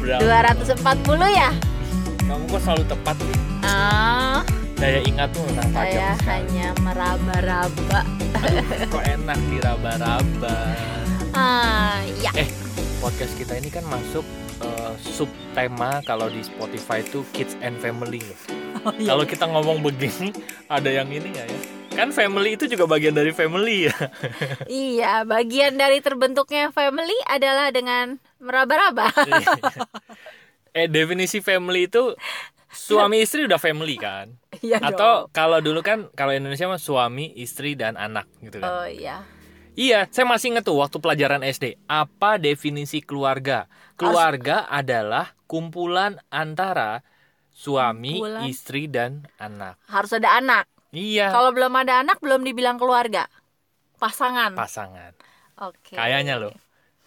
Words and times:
Berapa? 0.00 0.52
240 0.64 1.28
ya? 1.30 1.50
Kamu 2.24 2.44
kok 2.48 2.60
selalu 2.64 2.84
tepat 2.88 3.16
sih? 3.20 3.36
Ah, 3.64 4.40
Daya 4.74 5.00
ingat 5.06 5.30
tuh 5.32 5.40
memang 5.48 5.70
tajam 5.70 6.00
saya 6.02 6.10
hanya 6.28 6.66
meraba-raba. 6.82 8.00
Aduh, 8.44 8.66
kok 8.90 9.04
enak 9.04 9.38
diraba-raba. 9.48 10.56
Ah, 11.32 12.00
ya. 12.20 12.30
Eh, 12.36 12.48
podcast 12.98 13.32
kita 13.38 13.56
ini 13.56 13.68
kan 13.68 13.84
masuk 13.86 14.24
eh, 14.60 14.92
subtema 14.98 16.02
kalau 16.04 16.28
di 16.28 16.42
Spotify 16.42 17.00
itu 17.00 17.24
kids 17.32 17.56
and 17.60 17.78
family 17.80 18.20
loh. 18.20 18.38
iya. 18.98 19.14
Kalau 19.14 19.24
kita 19.24 19.44
ngomong 19.48 19.80
begini, 19.80 20.34
ada 20.66 20.90
yang 20.90 21.08
ini 21.08 21.32
nggak 21.32 21.46
ya? 21.48 21.60
Kan 21.94 22.10
family 22.10 22.58
itu 22.58 22.66
juga 22.66 22.90
bagian 22.90 23.14
dari 23.14 23.30
family 23.30 23.86
ya. 23.88 23.96
Iya, 24.66 25.22
bagian 25.22 25.78
dari 25.78 26.02
terbentuknya 26.02 26.74
family 26.74 27.14
adalah 27.30 27.70
dengan 27.70 28.18
meraba-raba. 28.42 29.14
eh 30.78 30.90
definisi 30.90 31.38
family 31.38 31.86
itu 31.86 32.18
suami 32.74 33.22
istri 33.22 33.46
udah 33.46 33.62
family 33.62 33.94
kan? 33.94 34.34
Iya 34.58 34.82
Atau 34.82 35.30
kalau 35.30 35.62
dulu 35.62 35.80
kan 35.86 36.10
kalau 36.18 36.34
Indonesia 36.34 36.66
mah 36.66 36.82
suami, 36.82 37.30
istri 37.38 37.78
dan 37.78 37.94
anak 37.94 38.26
gitu 38.42 38.58
kan. 38.58 38.70
Oh 38.82 38.88
iya. 38.90 39.22
Iya, 39.74 40.06
saya 40.14 40.22
masih 40.26 40.54
inget 40.54 40.62
tuh 40.66 40.78
waktu 40.78 41.02
pelajaran 41.02 41.42
SD. 41.42 41.78
Apa 41.90 42.38
definisi 42.38 43.02
keluarga? 43.02 43.66
Keluarga 43.98 44.70
adalah 44.70 45.34
kumpulan 45.50 46.22
antara 46.30 47.02
suami, 47.50 48.22
Kumpulan. 48.22 48.46
istri 48.46 48.86
dan 48.86 49.26
anak. 49.38 49.78
Harus 49.90 50.14
ada 50.14 50.38
anak. 50.38 50.70
Iya, 50.94 51.26
Kalau 51.28 51.50
belum 51.50 51.74
ada 51.74 52.00
anak 52.00 52.22
belum 52.22 52.40
dibilang 52.40 52.78
keluarga. 52.78 53.26
Pasangan. 53.96 54.54
pasangan. 54.54 55.10
Oke. 55.60 55.92
Kayaknya 55.92 56.38
loh. 56.38 56.54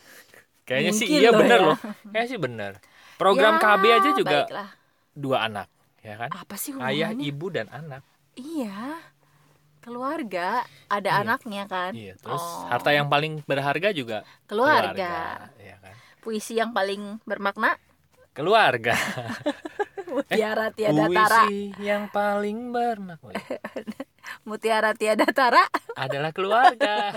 Kayaknya 0.67 0.91
sih 0.91 1.07
iya 1.07 1.29
loh 1.29 1.39
bener 1.39 1.57
ya. 1.57 1.65
loh. 1.65 1.77
Kayaknya 2.05 2.27
sih 2.27 2.39
bener. 2.39 2.71
Program 3.15 3.55
Ya, 3.55 3.61
KB 3.61 3.83
aja 3.89 4.09
juga 4.13 4.37
baiklah. 4.43 4.69
dua 5.11 5.37
anak, 5.41 5.67
ya 5.99 6.15
kan? 6.17 6.29
Apa 6.29 6.53
sih 6.53 6.75
Ayah, 6.75 7.09
hubungannya? 7.09 7.23
ibu 7.25 7.45
dan 7.49 7.67
anak. 7.67 8.03
Iya. 8.35 8.99
Keluarga 9.79 10.61
ada 10.85 11.09
Iya. 11.09 11.21
anaknya 11.23 11.63
kan. 11.65 11.91
Iya, 11.91 12.13
terus 12.17 12.43
Oh. 12.43 12.67
harta 12.67 12.91
yang 12.91 13.07
paling 13.07 13.39
berharga 13.41 13.89
juga 13.89 14.27
keluarga. 14.45 15.47
ya 15.57 15.79
kan? 15.79 15.95
Puisi 16.19 16.53
yang 16.53 16.69
paling 16.71 17.23
bermakna 17.23 17.79
Keluarga. 18.33 18.93
Mutiara 20.13 20.71
tiada 20.71 21.05
tara. 21.11 21.43
Yang 21.79 22.03
paling 22.15 22.71
bermakna 22.71 23.35
Mutiara 24.47 24.91
tiada 24.95 25.27
tara. 25.31 25.63
adalah 25.99 26.31
keluarga. 26.31 27.15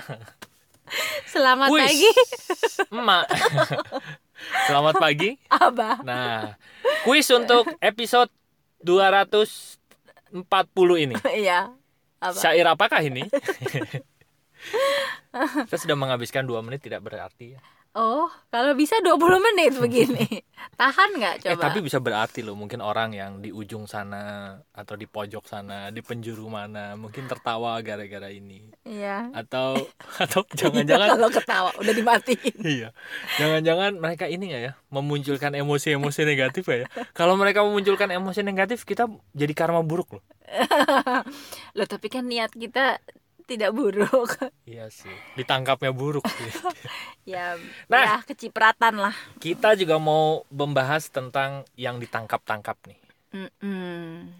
Selamat 1.31 1.71
Wis, 1.71 1.87
pagi, 1.87 2.11
Emak. 2.91 3.25
Selamat 4.67 4.95
pagi. 4.99 5.39
Abah. 5.47 6.03
Nah, 6.03 6.59
kuis 7.07 7.31
untuk 7.31 7.63
episode 7.79 8.27
240 8.83 10.35
ini. 10.99 11.15
Iya. 11.31 11.71
Apa? 12.19 12.35
Syair 12.35 12.67
apakah 12.67 13.07
ini? 13.07 13.23
Saya 15.71 15.79
sudah 15.79 15.95
menghabiskan 15.95 16.43
dua 16.43 16.59
menit 16.59 16.83
tidak 16.83 17.07
berarti 17.07 17.55
ya. 17.55 17.61
Oh, 17.91 18.31
kalau 18.55 18.79
bisa 18.79 19.03
20 19.03 19.19
menit 19.51 19.75
begini. 19.75 20.23
Tahan 20.81 21.11
nggak 21.19 21.35
Eh 21.43 21.59
coba? 21.59 21.69
tapi 21.69 21.83
bisa 21.83 21.99
berarti 21.99 22.47
loh 22.47 22.55
mungkin 22.55 22.79
orang 22.79 23.11
yang 23.11 23.43
di 23.43 23.51
ujung 23.51 23.91
sana 23.91 24.55
atau 24.71 24.95
di 24.95 25.11
pojok 25.11 25.43
sana, 25.43 25.91
di 25.91 25.99
penjuru 25.99 26.47
mana 26.47 26.95
mungkin 26.95 27.27
tertawa 27.27 27.75
gara-gara 27.83 28.31
ini. 28.31 28.71
Iya. 28.87 29.35
Atau 29.35 29.91
atau 30.23 30.47
Iya, 30.47 30.71
jangan-jangan 30.71 31.09
kalau 31.19 31.29
ketawa 31.35 31.71
udah 31.83 31.95
dimatiin. 31.99 32.59
iya. 32.79 32.89
Jangan-jangan 33.43 33.99
mereka 33.99 34.31
ini 34.31 34.55
nggak 34.55 34.62
ya 34.62 34.73
memunculkan 34.95 35.53
emosi-emosi 35.59 36.21
negatif 36.23 36.71
ya. 36.71 36.87
Kalau 37.11 37.34
mereka 37.34 37.67
memunculkan 37.67 38.15
emosi 38.15 38.47
negatif 38.47 38.87
kita 38.87 39.11
jadi 39.34 39.50
karma 39.50 39.83
buruk 39.83 40.23
loh. 40.23 40.25
Loh, 41.75 41.87
tapi 41.91 42.06
kan 42.06 42.27
niat 42.27 42.55
kita 42.55 43.03
tidak 43.50 43.75
buruk. 43.75 44.31
Iya 44.71 44.87
sih. 44.87 45.11
Ditangkapnya 45.34 45.91
buruk 45.91 46.22
sih. 46.31 46.50
ya, 47.34 47.59
Nah. 47.91 48.05
ya 48.06 48.16
kecipratan 48.22 49.03
lah. 49.03 49.15
Kita 49.43 49.75
juga 49.75 49.99
mau 49.99 50.47
membahas 50.47 51.11
tentang 51.11 51.66
yang 51.75 51.99
ditangkap-tangkap 51.99 52.78
nih. 52.87 53.00
Mm-mm. 53.34 54.31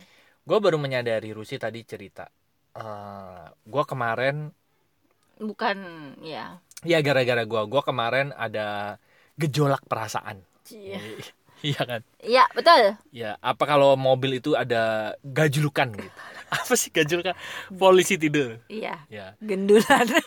Gue 0.47 0.59
baru 0.63 0.79
menyadari 0.79 1.35
Rusi 1.35 1.59
tadi 1.59 1.83
cerita. 1.83 2.31
Eh 2.79 3.45
gue 3.67 3.85
kemarin, 3.85 4.55
Bukan 5.41 5.77
ya. 6.23 6.63
ya 6.87 6.99
gara-gara 7.03 7.43
gue, 7.43 7.63
gue 7.67 7.83
kemarin 7.83 8.31
ada 8.39 9.01
gejolak 9.35 9.83
perasaan. 9.89 10.47
Iya 11.61 11.83
kan? 11.85 12.01
Iya, 12.25 12.45
betul. 12.57 12.97
Ya, 13.13 13.37
apa 13.41 13.69
kalau 13.69 13.93
mobil 13.93 14.41
itu 14.41 14.57
ada 14.57 15.13
gajlukan 15.21 15.93
gitu? 15.93 16.19
Apa 16.51 16.75
sih 16.75 16.91
gajlukan? 16.91 17.37
Polisi 17.79 18.19
tidur. 18.19 18.59
Iya. 18.67 19.07
Ya, 19.07 19.39
Gendulan. 19.39 20.07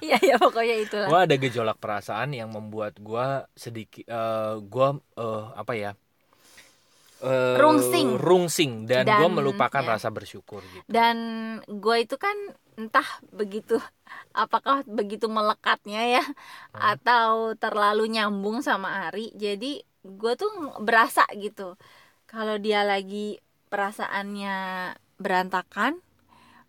Iya, 0.00 0.16
ya 0.20 0.36
pokoknya 0.36 0.76
itulah. 0.80 1.08
gue 1.08 1.20
ada 1.28 1.36
gejolak 1.36 1.76
perasaan 1.80 2.32
yang 2.32 2.48
membuat 2.52 2.96
gue 3.00 3.26
sedikit, 3.52 4.04
eh 4.08 4.54
gue 4.60 4.88
eh, 5.16 5.44
apa 5.56 5.72
ya? 5.76 5.92
Eh, 7.20 7.56
Rungsing. 7.60 8.16
rungsing 8.16 8.72
dan, 8.88 9.04
Dan, 9.04 9.20
gue 9.20 9.28
melupakan 9.28 9.84
ya. 9.84 9.90
rasa 9.96 10.08
bersyukur 10.08 10.64
gitu. 10.64 10.84
Dan 10.88 11.16
gue 11.68 11.96
itu 12.00 12.16
kan 12.16 12.32
entah 12.80 13.06
begitu 13.36 13.76
apakah 14.32 14.80
begitu 14.88 15.28
melekatnya 15.28 16.20
ya 16.20 16.24
Hmm. 16.70 16.96
atau 16.96 17.52
terlalu 17.58 18.08
nyambung 18.16 18.62
sama 18.64 19.10
Ari. 19.10 19.34
Jadi 19.36 19.82
gue 20.06 20.32
tuh 20.38 20.48
berasa 20.80 21.28
gitu 21.36 21.76
kalau 22.30 22.56
dia 22.62 22.86
lagi 22.86 23.42
perasaannya 23.68 24.56
berantakan, 25.18 25.98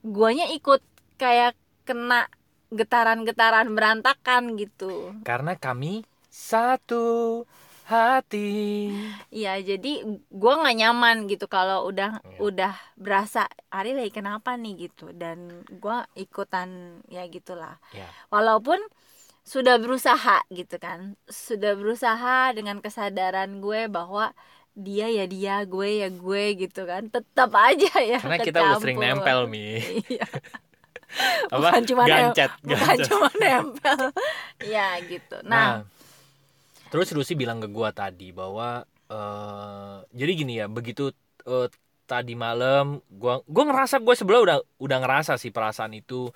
guanya 0.01 0.49
ikut 0.51 0.81
kayak 1.21 1.53
kena 1.85 2.25
getaran-getaran 2.73 3.69
berantakan 3.77 4.57
gitu. 4.57 5.13
Karena 5.21 5.53
kami 5.53 6.01
satu 6.33 7.43
hati. 7.91 8.87
Iya, 9.29 9.59
jadi 9.59 10.01
gua 10.27 10.57
nggak 10.57 10.77
nyaman 10.77 11.17
gitu 11.25 11.45
kalau 11.45 11.83
udah 11.83 12.23
Iya. 12.23 12.39
udah 12.39 12.73
berasa 12.95 13.45
Ari 13.67 13.91
lagi 13.91 14.11
kenapa 14.11 14.55
nih 14.55 14.87
gitu 14.87 15.11
dan 15.11 15.51
gua 15.73 16.07
ikutan 16.13 16.69
ya 17.07 17.27
gitulah. 17.27 17.75
Ya. 17.91 18.07
Walaupun 18.27 18.79
sudah 19.41 19.75
berusaha 19.75 20.45
gitu 20.49 20.77
kan. 20.77 21.19
Sudah 21.25 21.73
berusaha 21.73 22.51
dengan 22.51 22.77
kesadaran 22.77 23.57
gue 23.57 23.89
bahwa 23.89 24.31
dia 24.71 25.09
ya 25.09 25.25
dia, 25.25 25.65
gue 25.65 25.99
ya 25.99 26.07
gue 26.07 26.43
gitu 26.57 26.85
kan. 26.85 27.09
Tetap 27.09 27.49
aja 27.51 27.91
ya 28.11 28.19
Karena 28.21 28.37
kita 28.39 28.59
udah 28.61 28.79
sering 28.79 28.97
nempel 28.97 29.45
mi. 29.45 29.81
Iya, 30.13 30.23
Apa? 31.51 31.75
Bukan 31.75 31.83
cuma 31.83 32.03
nem- 32.05 32.31
gancet, 32.31 32.51
bukan 32.63 32.97
cuma 33.03 33.27
nempel. 33.35 33.99
ya 34.73 34.95
gitu. 35.03 35.43
Nah, 35.43 35.83
Nah, 35.83 36.00
terus 36.91 37.07
Rusi 37.15 37.33
bilang 37.39 37.63
ke 37.63 37.67
gua 37.71 37.89
tadi 37.95 38.35
bahwa 38.35 38.83
eh 39.11 39.95
jadi 40.19 40.31
gini 40.35 40.53
ya, 40.61 40.65
begitu 40.67 41.11
eh, 41.47 41.67
tadi 42.05 42.33
malam 42.35 42.99
gua 43.07 43.39
gua 43.47 43.63
ngerasa 43.71 44.03
gue 44.03 44.15
sebelum 44.19 44.39
udah 44.45 44.57
udah 44.83 44.97
ngerasa 45.03 45.33
sih 45.41 45.51
perasaan 45.55 45.95
itu. 45.95 46.29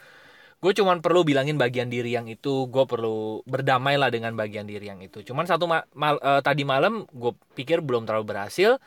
Gue 0.64 0.74
cuman 0.74 0.98
perlu 1.04 1.22
bilangin 1.28 1.62
bagian 1.62 1.94
diri 1.94 2.18
yang 2.18 2.26
itu, 2.26 2.66
gue 2.74 2.86
perlu 2.90 3.44
berdamai 3.46 4.02
lah 4.02 4.10
dengan 4.10 4.34
bagian 4.34 4.66
diri 4.66 4.90
yang 4.90 4.98
itu. 5.04 5.22
Cuman 5.22 5.46
satu 5.46 5.70
ma- 5.70 5.86
mal- 5.94 6.18
eh, 6.24 6.42
tadi 6.42 6.64
malam 6.66 7.06
gue 7.14 7.32
pikir 7.54 7.86
belum 7.86 8.10
terlalu 8.10 8.26
berhasil 8.34 8.82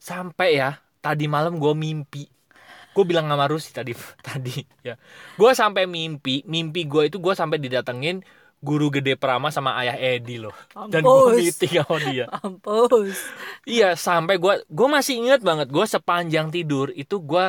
sampai 0.00 0.60
ya 0.60 0.70
tadi 1.00 1.26
malam 1.30 1.58
gue 1.62 1.72
mimpi. 1.76 2.28
Gue 2.94 3.04
bilang 3.08 3.26
sama 3.30 3.46
Rusi 3.50 3.70
tadi 3.74 3.92
tadi 4.28 4.62
ya. 4.86 4.94
Gue 5.38 5.50
sampai 5.56 5.84
mimpi, 5.90 6.44
mimpi 6.46 6.86
gue 6.86 7.10
itu 7.10 7.18
gue 7.22 7.34
sampai 7.34 7.58
didatengin 7.62 8.22
guru 8.68 8.86
gede 8.96 9.12
Prama 9.22 9.48
sama 9.56 9.70
ayah 9.80 9.96
Edi 9.96 10.32
loh. 10.44 10.54
Dan 10.92 11.02
gue 11.12 11.28
meeting 11.38 11.72
sama 11.84 11.96
dia. 12.00 12.24
mampus. 12.32 13.18
Iya 13.68 13.86
sampai 13.96 14.34
gue 14.42 14.54
gue 14.68 14.88
masih 14.96 15.14
ingat 15.20 15.40
banget 15.48 15.68
gue 15.72 15.84
sepanjang 15.94 16.46
tidur 16.54 16.86
itu 16.92 17.16
gue 17.30 17.44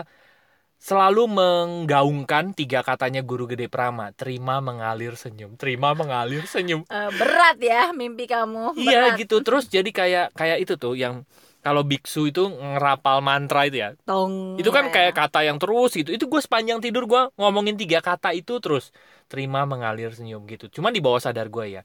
selalu 0.77 1.21
menggaungkan 1.39 2.53
tiga 2.53 2.85
katanya 2.85 3.21
guru 3.25 3.49
gede 3.49 3.65
Prama 3.71 4.11
terima 4.13 4.61
mengalir 4.61 5.15
senyum 5.17 5.57
terima 5.57 5.95
mengalir 5.97 6.43
senyum 6.45 6.85
Eh, 6.93 7.09
berat 7.19 7.57
ya 7.57 7.89
mimpi 7.95 8.29
kamu. 8.29 8.75
iya 8.77 9.15
berat. 9.15 9.19
gitu 9.21 9.35
terus 9.41 9.65
jadi 9.71 9.89
kayak 9.89 10.25
kayak 10.37 10.57
itu 10.63 10.73
tuh 10.77 10.93
yang 10.93 11.25
kalau 11.65 11.81
biksu 11.81 12.29
itu 12.29 12.45
ngerapal 12.45 13.25
mantra 13.25 13.65
itu 13.65 13.77
ya 13.81 13.89
Tong. 14.05 14.59
itu 14.61 14.69
kan 14.69 14.85
ya. 14.85 14.93
kayak 14.93 15.13
kata 15.17 15.39
yang 15.49 15.57
terus 15.57 15.91
gitu 15.97 16.13
itu 16.13 16.25
gue 16.29 16.41
sepanjang 16.43 16.77
tidur 16.83 17.09
gue 17.09 17.21
ngomongin 17.41 17.73
tiga 17.81 17.99
kata 18.05 18.37
itu 18.37 18.61
terus 18.61 18.93
terima 19.25 19.65
mengalir 19.65 20.13
senyum 20.13 20.45
gitu. 20.45 20.69
Cuman 20.79 20.93
di 20.93 21.01
bawah 21.01 21.21
sadar 21.21 21.49
gue 21.49 21.81
ya. 21.81 21.83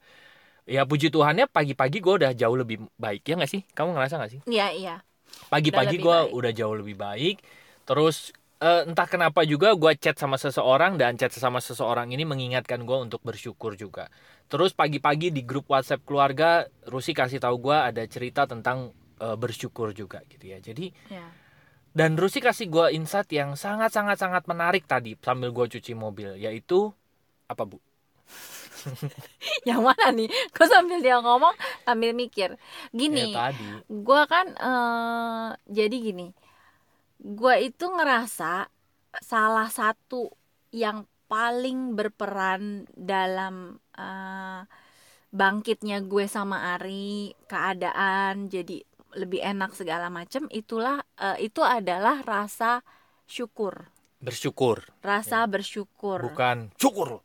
Ya 0.68 0.86
puji 0.86 1.10
Tuhannya 1.10 1.50
pagi-pagi 1.50 1.98
gue 1.98 2.14
udah 2.20 2.32
jauh 2.36 2.54
lebih 2.54 2.86
baik 3.00 3.26
ya 3.26 3.34
nggak 3.40 3.50
sih? 3.50 3.62
Kamu 3.74 3.96
ngerasa 3.96 4.20
nggak 4.20 4.32
sih? 4.32 4.40
Iya, 4.46 4.68
iya. 4.70 4.96
pagi-pagi 5.46 6.02
gue 6.02 6.18
udah 6.34 6.52
jauh 6.52 6.74
lebih 6.74 6.98
baik. 6.98 7.42
Terus 7.86 8.34
eh, 8.62 8.86
entah 8.86 9.08
kenapa 9.08 9.42
juga 9.46 9.72
gue 9.74 9.92
chat 9.98 10.18
sama 10.18 10.36
seseorang 10.36 10.98
dan 11.00 11.16
chat 11.16 11.32
sama 11.32 11.58
seseorang 11.62 12.10
ini 12.12 12.22
mengingatkan 12.28 12.82
gue 12.84 12.98
untuk 12.98 13.22
bersyukur 13.24 13.74
juga. 13.74 14.10
Terus 14.50 14.74
pagi-pagi 14.74 15.30
di 15.30 15.46
grup 15.46 15.70
WhatsApp 15.70 16.02
keluarga, 16.02 16.66
Rusi 16.86 17.14
kasih 17.14 17.38
tahu 17.40 17.70
gue 17.70 17.76
ada 17.78 18.02
cerita 18.06 18.44
tentang 18.46 18.92
eh, 19.18 19.36
bersyukur 19.38 19.90
juga 19.96 20.22
gitu 20.28 20.44
ya. 20.50 20.58
Jadi 20.60 20.92
ya 21.08 21.26
dan 21.90 22.14
Rusi 22.14 22.38
kasih 22.38 22.70
gue 22.70 22.86
insight 22.94 23.26
yang 23.34 23.58
sangat 23.58 23.90
sangat 23.90 24.22
sangat 24.22 24.46
menarik 24.46 24.86
tadi 24.86 25.18
sambil 25.18 25.50
gue 25.50 25.66
cuci 25.66 25.92
mobil, 25.98 26.38
yaitu 26.38 26.94
apa 27.50 27.66
bu? 27.66 27.82
yang 29.68 29.82
mana 29.82 30.14
nih? 30.14 30.30
Gue 30.54 30.66
sambil 30.70 31.02
dia 31.02 31.18
ngomong 31.20 31.52
sambil 31.84 32.14
mikir. 32.14 32.56
Gini 32.94 33.34
Ya, 33.34 33.50
gue 33.86 34.22
kan 34.30 34.46
eh, 34.54 35.48
jadi 35.68 35.96
gini. 35.98 36.32
Gue 37.20 37.68
itu 37.68 37.84
ngerasa 37.90 38.70
salah 39.20 39.68
satu 39.68 40.30
yang 40.70 41.04
paling 41.26 41.98
berperan 41.98 42.86
dalam 42.94 43.78
eh, 43.98 44.62
bangkitnya 45.30 46.02
gue 46.06 46.26
sama 46.26 46.74
Ari 46.74 47.34
keadaan 47.46 48.50
jadi 48.50 48.82
lebih 49.14 49.42
enak 49.42 49.74
segala 49.74 50.06
macam 50.06 50.46
itulah 50.54 51.02
eh, 51.18 51.50
itu 51.50 51.60
adalah 51.60 52.22
rasa 52.22 52.82
syukur. 53.26 53.90
Bersyukur, 54.20 54.84
rasa 55.00 55.48
bersyukur. 55.48 56.20
Bukan 56.20 56.76
syukur. 56.76 57.24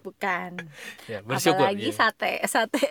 Bukan 0.00 0.50
Ya, 1.04 1.20
bersyukur. 1.20 1.62
apalagi 1.62 1.88
ya. 1.88 1.94
sate 1.94 2.32
sate 2.44 2.84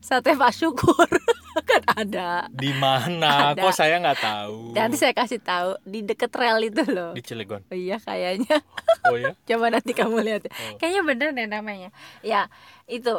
sate 0.00 0.32
pak 0.32 0.50
syukur 0.50 1.08
kan 1.68 1.82
ada 1.94 2.48
Di 2.48 2.72
mana? 2.72 3.52
Ada. 3.52 3.60
Kok 3.60 3.74
saya 3.74 3.98
nggak 3.98 4.18
tahu? 4.18 4.72
nanti 4.72 4.96
saya 4.96 5.12
kasih 5.12 5.38
tahu 5.38 5.76
di 5.82 6.00
deket 6.02 6.32
rel 6.32 6.58
itu 6.62 6.82
loh 6.86 7.12
di 7.12 7.20
Cilegon. 7.20 7.60
oh 7.62 7.76
iya 7.76 7.98
kayaknya 7.98 8.58
Oh 9.04 9.14
ya? 9.14 9.36
coba 9.48 9.66
nanti 9.70 9.92
kamu 9.92 10.22
lihat 10.22 10.42
Oh. 10.48 10.76
kayaknya 10.76 11.02
bener 11.04 11.28
deh 11.32 11.46
namanya 11.46 11.90
ya 12.20 12.48
itu 12.86 13.12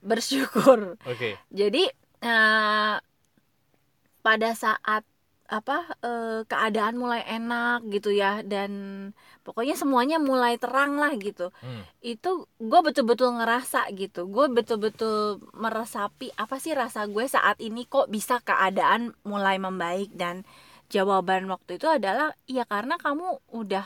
bersyukur 0.00 0.96
Oke. 1.02 1.36
jadi 1.48 1.88
eh, 2.20 2.94
pada 4.20 4.50
saat 4.54 5.04
apa 5.46 5.76
eh, 6.00 6.40
keadaan 6.44 6.96
mulai 6.96 7.20
enak 7.22 7.84
gitu 7.90 8.08
ya 8.08 8.40
dan 8.40 8.72
pokoknya 9.44 9.76
semuanya 9.76 10.16
mulai 10.16 10.56
terang 10.56 10.96
lah 10.96 11.12
gitu 11.14 11.52
Hmm. 11.60 11.84
itu 12.00 12.30
gue 12.56 12.80
betul-betul 12.80 13.36
ngerasa 13.36 13.92
gitu 13.92 14.24
gue 14.26 14.46
betul-betul 14.48 15.44
meresapi 15.52 16.32
apa 16.34 16.56
sih 16.56 16.72
rasa 16.72 17.04
gue 17.04 17.24
saat 17.26 17.60
ini 17.60 17.84
kok 17.84 18.08
bisa 18.08 18.40
keadaan 18.40 19.12
mulai 19.22 19.60
membaik 19.60 20.08
dan 20.10 20.48
jawaban 20.88 21.44
waktu 21.46 21.76
itu 21.76 21.84
adalah 21.86 22.32
ya 22.44 22.64
karena 22.64 22.96
kamu 22.96 23.38
udah 23.52 23.84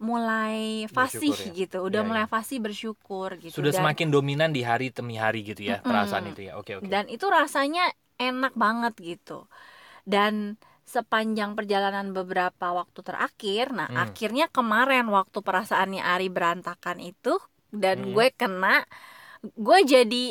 mulai 0.00 0.88
fasih 0.90 1.30
ya. 1.30 1.54
gitu 1.54 1.78
udah 1.80 2.02
Iya, 2.02 2.08
mulai 2.08 2.24
iya. 2.26 2.32
fasih 2.32 2.58
bersyukur 2.58 3.38
gitu 3.38 3.54
Sudah 3.54 3.70
Dan- 3.70 3.80
semakin 3.80 4.08
dominan 4.10 4.50
di 4.50 4.60
hari 4.60 4.90
demi 4.90 5.14
hari 5.14 5.44
gitu 5.44 5.62
ya 5.62 5.78
Mm-mm. 5.78 5.86
perasaan 5.86 6.24
itu 6.28 6.40
ya. 6.44 6.58
Oke 6.58 6.76
oke. 6.76 6.88
dan 6.88 7.06
itu 7.06 7.24
rasanya 7.28 7.86
enak 8.16 8.52
banget 8.54 8.94
gitu 8.96 9.46
dan 10.02 10.58
sepanjang 10.84 11.56
perjalanan 11.58 12.12
beberapa 12.12 12.70
waktu 12.76 13.00
terakhir 13.02 13.72
nah 13.72 13.88
Hmm. 13.88 13.98
akhirnya 14.04 14.46
kemarin 14.52 15.08
waktu 15.08 15.38
perasaannya 15.40 16.02
Ari 16.04 16.28
berantakan 16.28 17.00
itu 17.00 17.40
dan 17.72 18.04
Hmm. 18.04 18.12
gue 18.14 18.26
kena 18.36 18.84
gue 19.42 19.78
jadi 19.84 20.24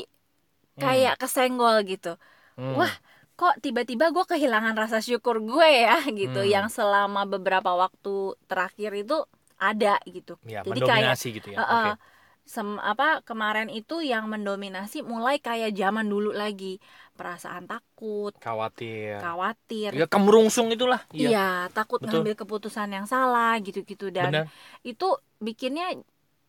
kayak 0.78 1.22
kesenggol 1.22 1.86
gitu 1.86 2.18
Hmm. 2.58 2.78
wah 2.78 2.94
kok 3.34 3.58
tiba-tiba 3.66 4.14
gue 4.14 4.26
kehilangan 4.30 4.78
rasa 4.78 5.02
syukur 5.02 5.42
gue 5.42 5.70
ya 5.90 5.98
gitu 6.14 6.42
Hmm. 6.46 6.50
yang 6.54 6.68
selama 6.70 7.26
beberapa 7.26 7.74
waktu 7.74 8.38
terakhir 8.46 8.94
itu 8.94 9.18
ada 9.58 9.98
gitu 10.06 10.38
ya, 10.46 10.62
jadi 10.62 10.80
kayak 10.86 11.16
gitu 11.18 11.48
ya. 11.56 11.58
Oke. 11.66 11.90
eh, 11.90 11.96
sem 12.44 12.68
apa 12.84 13.24
kemarin 13.24 13.72
itu 13.72 14.04
yang 14.04 14.28
mendominasi 14.28 15.00
mulai 15.02 15.40
kayak 15.40 15.72
zaman 15.74 16.06
dulu 16.06 16.36
lagi 16.36 16.78
perasaan 17.14 17.70
takut 17.70 18.34
Khawatir. 18.38 19.22
khawatir 19.22 19.94
Ya 19.94 20.06
kemerungsung 20.10 20.74
itulah. 20.74 21.02
iya 21.14 21.30
Iya. 21.30 21.48
takut 21.72 22.02
Betul. 22.02 22.26
ngambil 22.26 22.36
keputusan 22.42 22.90
yang 22.90 23.06
salah 23.06 23.56
gitu-gitu 23.62 24.10
dan 24.10 24.30
Benar. 24.34 24.46
itu 24.82 25.08
bikinnya 25.38 25.94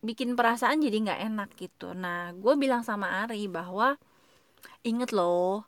bikin 0.04 0.36
perasaan 0.36 0.84
jadi 0.84 0.96
nggak 1.04 1.20
enak 1.32 1.48
gitu 1.56 1.92
nah 1.92 2.32
gue 2.32 2.54
bilang 2.60 2.84
sama 2.84 3.24
Ari 3.24 3.48
bahwa 3.48 3.96
inget 4.84 5.12
loh 5.12 5.64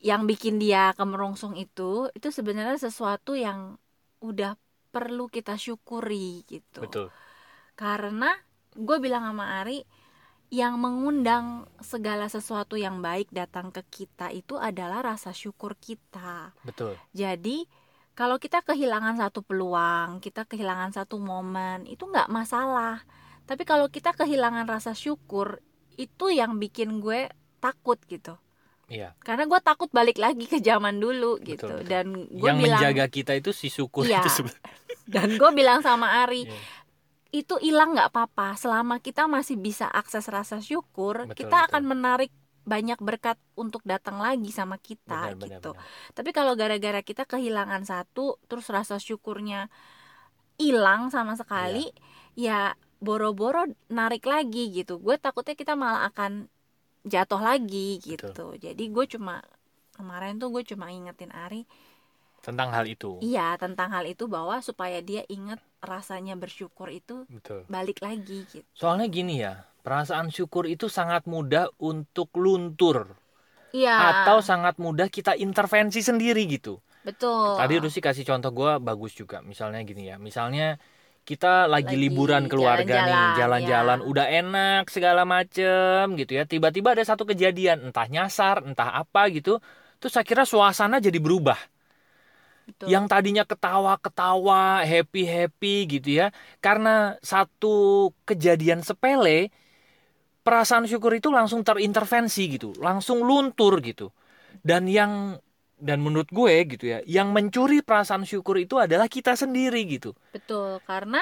yang 0.00 0.24
bikin 0.24 0.56
dia 0.62 0.94
kemerungsung 0.96 1.58
itu 1.58 2.08
itu 2.16 2.28
sebenarnya 2.32 2.78
sesuatu 2.80 3.36
yang 3.36 3.76
udah 4.22 4.56
perlu 4.88 5.26
kita 5.28 5.58
syukuri 5.58 6.46
gitu 6.48 6.80
Betul. 6.86 7.06
karena 7.74 8.30
gue 8.72 8.96
bilang 9.02 9.26
sama 9.28 9.60
Ari 9.60 9.84
yang 10.52 10.76
mengundang 10.76 11.64
segala 11.80 12.28
sesuatu 12.28 12.76
yang 12.76 13.00
baik 13.00 13.32
datang 13.32 13.72
ke 13.72 13.80
kita 13.88 14.28
itu 14.28 14.60
adalah 14.60 15.00
rasa 15.00 15.32
syukur 15.32 15.72
kita 15.80 16.52
Betul. 16.60 17.00
jadi 17.16 17.64
kalau 18.12 18.36
kita 18.36 18.60
kehilangan 18.60 19.16
satu 19.16 19.40
peluang 19.40 20.20
kita 20.20 20.44
kehilangan 20.44 20.92
satu 20.92 21.16
momen 21.16 21.88
itu 21.88 22.04
nggak 22.04 22.28
masalah 22.28 23.00
tapi 23.48 23.64
kalau 23.64 23.88
kita 23.88 24.12
kehilangan 24.12 24.68
rasa 24.68 24.92
syukur 24.92 25.64
itu 25.96 26.28
yang 26.28 26.60
bikin 26.60 27.00
gue 27.00 27.32
takut 27.58 27.96
gitu 28.04 28.36
Iya. 28.92 29.16
karena 29.24 29.48
gue 29.48 29.60
takut 29.64 29.88
balik 29.88 30.20
lagi 30.20 30.44
ke 30.44 30.60
zaman 30.60 31.00
dulu 31.00 31.40
Betul, 31.40 31.48
gitu 31.48 31.68
betul. 31.72 31.88
dan 31.88 32.06
gue 32.28 32.44
Yang 32.44 32.58
bilang 32.60 32.80
menjaga 32.84 33.06
kita 33.08 33.32
itu 33.40 33.50
si 33.56 33.72
syukur 33.72 34.04
Iya. 34.04 34.20
itu 34.20 34.28
sebenarnya. 34.28 34.68
dan 35.08 35.28
gue 35.32 35.50
bilang 35.56 35.80
sama 35.80 36.28
Ari 36.28 36.44
Iya. 36.44 36.60
Itu 37.32 37.56
hilang 37.58 37.96
nggak 37.96 38.12
apa-apa 38.12 38.54
selama 38.60 39.00
kita 39.00 39.24
masih 39.26 39.56
bisa 39.56 39.88
akses 39.88 40.28
rasa 40.28 40.60
syukur 40.60 41.24
Betul, 41.26 41.36
kita 41.44 41.56
betul. 41.58 41.68
akan 41.72 41.82
menarik 41.88 42.32
banyak 42.62 43.00
berkat 43.02 43.40
untuk 43.58 43.82
datang 43.82 44.22
lagi 44.22 44.54
sama 44.54 44.78
kita 44.78 45.34
Benar, 45.34 45.48
gitu 45.50 45.70
benar. 45.74 45.86
tapi 46.14 46.30
kalau 46.30 46.52
gara-gara 46.54 47.00
kita 47.02 47.26
kehilangan 47.26 47.82
satu 47.82 48.38
terus 48.46 48.70
rasa 48.70 49.02
syukurnya 49.02 49.66
hilang 50.60 51.10
sama 51.10 51.34
sekali 51.34 51.90
Iya. 52.38 52.72
ya 52.72 52.78
boro-boro 53.02 53.66
narik 53.90 54.24
lagi 54.24 54.70
gitu 54.70 55.02
gue 55.02 55.18
takutnya 55.18 55.58
kita 55.58 55.74
malah 55.74 56.06
akan 56.06 56.46
jatuh 57.02 57.42
lagi 57.42 57.98
gitu 57.98 58.54
jadi 58.56 58.78
gue 58.78 59.04
cuma 59.10 59.42
kemarin 59.92 60.38
tuh 60.38 60.54
gue 60.54 60.62
cuma 60.62 60.86
ingetin 60.88 61.34
Ari 61.34 61.66
Tentang 62.42 62.74
hal 62.74 62.90
itu. 62.90 63.22
iya 63.22 63.54
tentang 63.54 63.94
hal 63.94 64.04
itu 64.06 64.26
bahwa 64.26 64.58
supaya 64.58 64.98
dia 64.98 65.22
inget 65.30 65.62
rasanya 65.82 66.34
bersyukur 66.34 66.90
itu 66.90 67.22
Betul. 67.30 67.66
balik 67.70 68.02
lagi 68.02 68.42
gitu 68.50 68.66
Soalnya 68.74 69.06
gini 69.06 69.38
ya, 69.42 69.62
perasaan 69.86 70.30
syukur 70.34 70.66
itu 70.66 70.86
sangat 70.90 71.26
mudah 71.30 71.70
untuk 71.78 72.34
luntur 72.38 73.14
iya 73.72 74.26
atau 74.26 74.42
sangat 74.42 74.78
mudah 74.82 75.06
kita 75.06 75.38
intervensi 75.38 76.02
sendiri 76.02 76.44
gitu. 76.50 76.82
betul 77.02 77.58
Tadi 77.58 77.74
Rusi 77.82 77.98
kasih 78.02 78.24
contoh 78.26 78.50
gua 78.54 78.78
bagus 78.78 79.12
juga. 79.14 79.42
Misalnya 79.42 79.82
gini 79.82 80.10
ya, 80.10 80.16
misalnya 80.18 80.78
kita 81.22 81.70
lagi, 81.70 81.94
Lagi 81.94 82.02
liburan 82.10 82.44
keluarga 82.50 83.06
nih, 83.06 83.38
jalan-jalan, 83.38 83.38
jalan-jalan, 83.38 83.98
ya. 84.02 84.06
udah 84.10 84.26
enak 84.26 84.82
segala 84.90 85.22
macem 85.22 86.04
gitu 86.18 86.32
ya. 86.38 86.42
Tiba-tiba 86.46 86.94
ada 86.98 87.04
satu 87.06 87.22
kejadian, 87.30 87.78
entah 87.90 88.06
nyasar, 88.10 88.66
entah 88.66 88.90
apa 89.02 89.30
gitu. 89.30 89.62
Terus 90.02 90.14
akhirnya 90.18 90.46
suasana 90.46 90.98
jadi 90.98 91.18
berubah. 91.22 91.58
Betul. 92.66 92.88
Yang 92.92 93.04
tadinya 93.12 93.44
ketawa-ketawa, 93.46 94.82
happy-happy 94.82 95.74
gitu 95.98 96.08
ya. 96.20 96.26
Karena 96.58 97.14
satu 97.22 98.10
kejadian 98.26 98.82
sepele, 98.82 99.54
perasaan 100.42 100.86
syukur 100.90 101.14
itu 101.14 101.30
langsung 101.30 101.62
terintervensi 101.62 102.42
gitu, 102.58 102.74
langsung 102.82 103.22
luntur 103.22 103.78
gitu. 103.84 104.10
Dan 104.62 104.86
yang 104.90 105.38
dan 105.78 105.98
menurut 106.02 106.30
gue 106.30 106.54
gitu 106.66 106.84
ya, 106.88 106.98
yang 107.06 107.34
mencuri 107.34 107.82
perasaan 107.82 108.24
syukur 108.26 108.58
itu 108.62 108.78
adalah 108.78 109.10
kita 109.10 109.34
sendiri 109.34 109.82
gitu. 109.90 110.14
betul 110.32 110.80
karena 110.88 111.18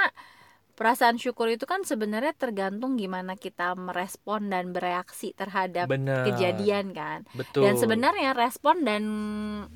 perasaan 0.80 1.14
syukur 1.14 1.44
itu 1.46 1.62
kan 1.62 1.84
sebenarnya 1.84 2.32
tergantung 2.32 2.96
gimana 2.96 3.36
kita 3.36 3.76
merespon 3.76 4.48
dan 4.48 4.72
bereaksi 4.72 5.30
terhadap 5.32 5.84
Bener. 5.86 6.24
kejadian 6.24 6.90
kan 6.90 7.28
Betul. 7.30 7.68
dan 7.68 7.76
sebenarnya 7.76 8.32
respon 8.32 8.80
dan 8.80 9.04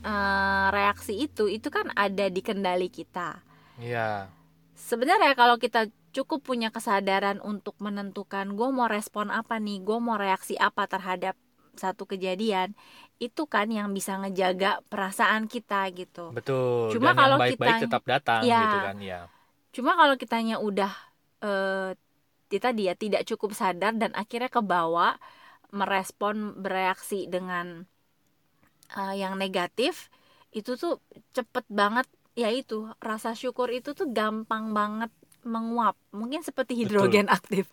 eh, 0.00 0.66
reaksi 0.70 1.20
itu 1.20 1.44
itu 1.46 1.68
kan 1.68 1.92
ada 1.94 2.26
di 2.26 2.40
kendali 2.40 2.88
kita 2.88 3.44
Iya, 3.76 4.32
sebenarnya 4.72 5.34
kalau 5.34 5.58
kita 5.58 5.86
cukup 6.10 6.40
punya 6.40 6.70
kesadaran 6.70 7.42
untuk 7.42 7.74
menentukan 7.78 8.54
gue 8.54 8.68
mau 8.70 8.86
respon 8.86 9.28
apa 9.28 9.58
nih 9.58 9.82
gue 9.82 9.98
mau 9.98 10.14
reaksi 10.14 10.56
apa 10.56 10.86
terhadap 10.86 11.34
satu 11.74 12.06
kejadian 12.06 12.72
itu 13.18 13.44
kan 13.44 13.66
yang 13.66 13.90
bisa 13.90 14.14
ngejaga 14.16 14.78
perasaan 14.86 15.50
kita 15.50 15.90
gitu 15.90 16.30
betul. 16.30 16.94
Cuma 16.94 17.10
Dan 17.10 17.18
kalau 17.18 17.36
yang 17.36 17.44
baik-baik 17.44 17.74
kita- 17.74 17.84
tetap 17.84 18.02
datang 18.06 18.40
Iya. 18.40 18.62
gitu 18.62 18.78
kan, 18.80 18.96
ya. 19.02 19.20
Cuma 19.74 19.90
kalau 20.00 20.14
kitanya 20.22 20.56
udah 20.68 20.92
eh 21.44 21.90
kita 22.52 22.68
dia 22.78 22.92
tidak 23.02 23.22
cukup 23.30 23.50
sadar 23.60 23.92
dan 23.98 24.12
akhirnya 24.14 24.50
kebawa 24.52 25.18
merespon 25.74 26.36
bereaksi 26.64 27.26
dengan 27.34 27.66
eh, 28.96 29.14
yang 29.22 29.34
negatif 29.42 30.08
itu 30.54 30.70
tuh 30.82 31.02
cepet 31.36 31.64
banget. 31.80 32.06
Ya 32.34 32.50
itu 32.50 32.90
rasa 32.98 33.30
syukur 33.38 33.70
itu 33.70 33.94
tuh 33.94 34.10
gampang 34.10 34.74
banget 34.78 35.10
menguap. 35.44 35.94
Mungkin 36.10 36.40
seperti 36.40 36.74
hidrogen 36.74 37.28
aktif. 37.28 37.68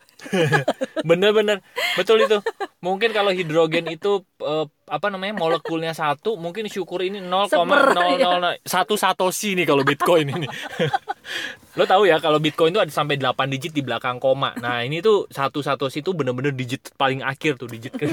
Bener-bener. 1.10 1.64
Betul 1.96 2.28
itu. 2.28 2.44
Mungkin 2.84 3.16
kalau 3.16 3.32
hidrogen 3.32 3.88
itu 3.88 4.22
eh, 4.44 4.66
apa 4.92 5.08
namanya 5.08 5.40
molekulnya 5.40 5.96
satu, 5.96 6.36
mungkin 6.36 6.68
syukur 6.68 7.02
ini 7.02 7.24
0,001 7.24 8.62
satoshi 8.68 9.56
nih 9.56 9.66
kalau 9.66 9.88
Bitcoin 9.88 10.28
ini. 10.30 10.48
Lo 11.80 11.88
tahu 11.88 12.04
ya 12.04 12.20
kalau 12.20 12.44
Bitcoin 12.44 12.76
itu 12.76 12.84
ada 12.84 12.92
sampai 12.92 13.16
8 13.16 13.48
digit 13.48 13.72
di 13.72 13.82
belakang 13.82 14.20
koma. 14.20 14.52
Nah 14.60 14.84
ini 14.84 15.00
tuh 15.00 15.32
satu 15.32 15.64
satoshi 15.64 16.04
itu 16.04 16.12
bener-bener 16.12 16.52
digit 16.52 16.92
paling 17.00 17.24
akhir 17.24 17.56
tuh 17.56 17.72
digit 17.72 17.96
ke 17.96 18.06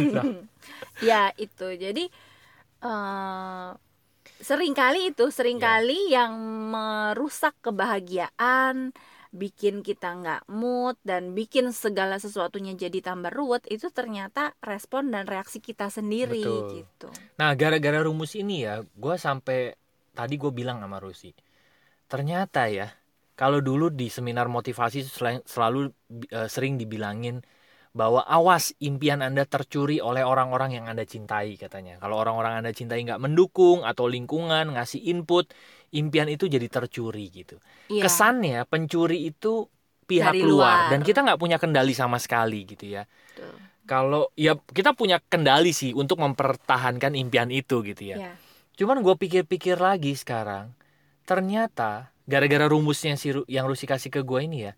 ya 1.09 1.35
itu. 1.35 1.67
Jadi 1.75 2.07
eh 2.79 3.69
sering 4.39 4.71
kali 4.71 5.11
itu 5.11 5.27
sering 5.35 5.59
kali 5.59 6.15
yang 6.15 6.31
merusak 6.71 7.59
kebahagiaan 7.59 8.95
bikin 9.33 9.85
kita 9.85 10.09
nggak 10.21 10.41
mood 10.51 10.97
dan 11.05 11.37
bikin 11.37 11.71
segala 11.73 12.17
sesuatunya 12.17 12.73
jadi 12.75 12.99
tambah 13.05 13.33
ruwet 13.33 13.65
itu 13.69 13.89
ternyata 13.93 14.57
respon 14.65 15.13
dan 15.15 15.25
reaksi 15.29 15.59
kita 15.61 15.89
sendiri 15.93 16.43
Betul. 16.43 16.85
gitu 16.85 17.09
Nah 17.39 17.51
gara-gara 17.55 18.03
rumus 18.03 18.35
ini 18.35 18.67
ya, 18.67 18.83
gue 18.83 19.15
sampai 19.17 19.75
tadi 20.19 20.35
gue 20.35 20.51
bilang 20.51 20.83
sama 20.83 20.99
Rusi, 20.99 21.31
ternyata 22.11 22.67
ya 22.71 22.89
kalau 23.39 23.59
dulu 23.63 23.91
di 23.93 24.09
seminar 24.11 24.47
motivasi 24.51 25.07
sel- 25.07 25.45
selalu 25.47 25.81
eh, 26.33 26.49
sering 26.51 26.75
dibilangin 26.81 27.37
bahwa 27.99 28.23
awas 28.23 28.71
impian 28.79 29.27
anda 29.27 29.43
tercuri 29.43 29.99
oleh 29.99 30.23
orang-orang 30.23 30.79
yang 30.79 30.87
anda 30.87 31.03
cintai 31.03 31.59
katanya. 31.59 31.99
Kalau 31.99 32.15
orang-orang 32.23 32.63
anda 32.63 32.71
cintai 32.71 33.03
nggak 33.03 33.19
mendukung 33.19 33.83
atau 33.83 34.07
lingkungan 34.07 34.79
ngasih 34.79 35.03
input, 35.11 35.51
impian 35.91 36.31
itu 36.31 36.47
jadi 36.47 36.71
tercuri 36.71 37.27
gitu. 37.35 37.59
Iya. 37.91 38.07
Kesannya 38.07 38.63
pencuri 38.71 39.35
itu 39.35 39.67
pihak 40.09 40.33
Dari 40.33 40.41
luar 40.41 40.49
luar. 40.49 40.91
dan 40.95 41.01
kita 41.05 41.21
nggak 41.21 41.37
punya 41.37 41.61
kendali 41.61 41.93
sama 41.93 42.17
sekali 42.17 42.65
gitu 42.65 42.97
ya 42.97 43.05
Betul. 43.05 43.53
kalau 43.85 44.33
ya 44.41 44.57
kita 44.57 44.97
punya 44.97 45.21
kendali 45.21 45.77
sih 45.77 45.93
untuk 45.93 46.17
mempertahankan 46.25 47.13
impian 47.13 47.53
itu 47.53 47.85
gitu 47.85 48.17
ya. 48.17 48.17
Ya. 48.17 48.33
Cuman 48.81 49.05
gue 49.05 49.13
pikir-pikir 49.19 49.77
lagi 49.77 50.15
sekarang, 50.17 50.73
ternyata 51.29 52.15
gara-gara 52.25 52.71
rumusnya 52.71 53.19
si 53.21 53.35
yang 53.51 53.69
Rusi 53.69 53.85
kasih 53.85 54.09
ke 54.09 54.25
gue 54.25 54.41
ini 54.49 54.71
ya, 54.71 54.73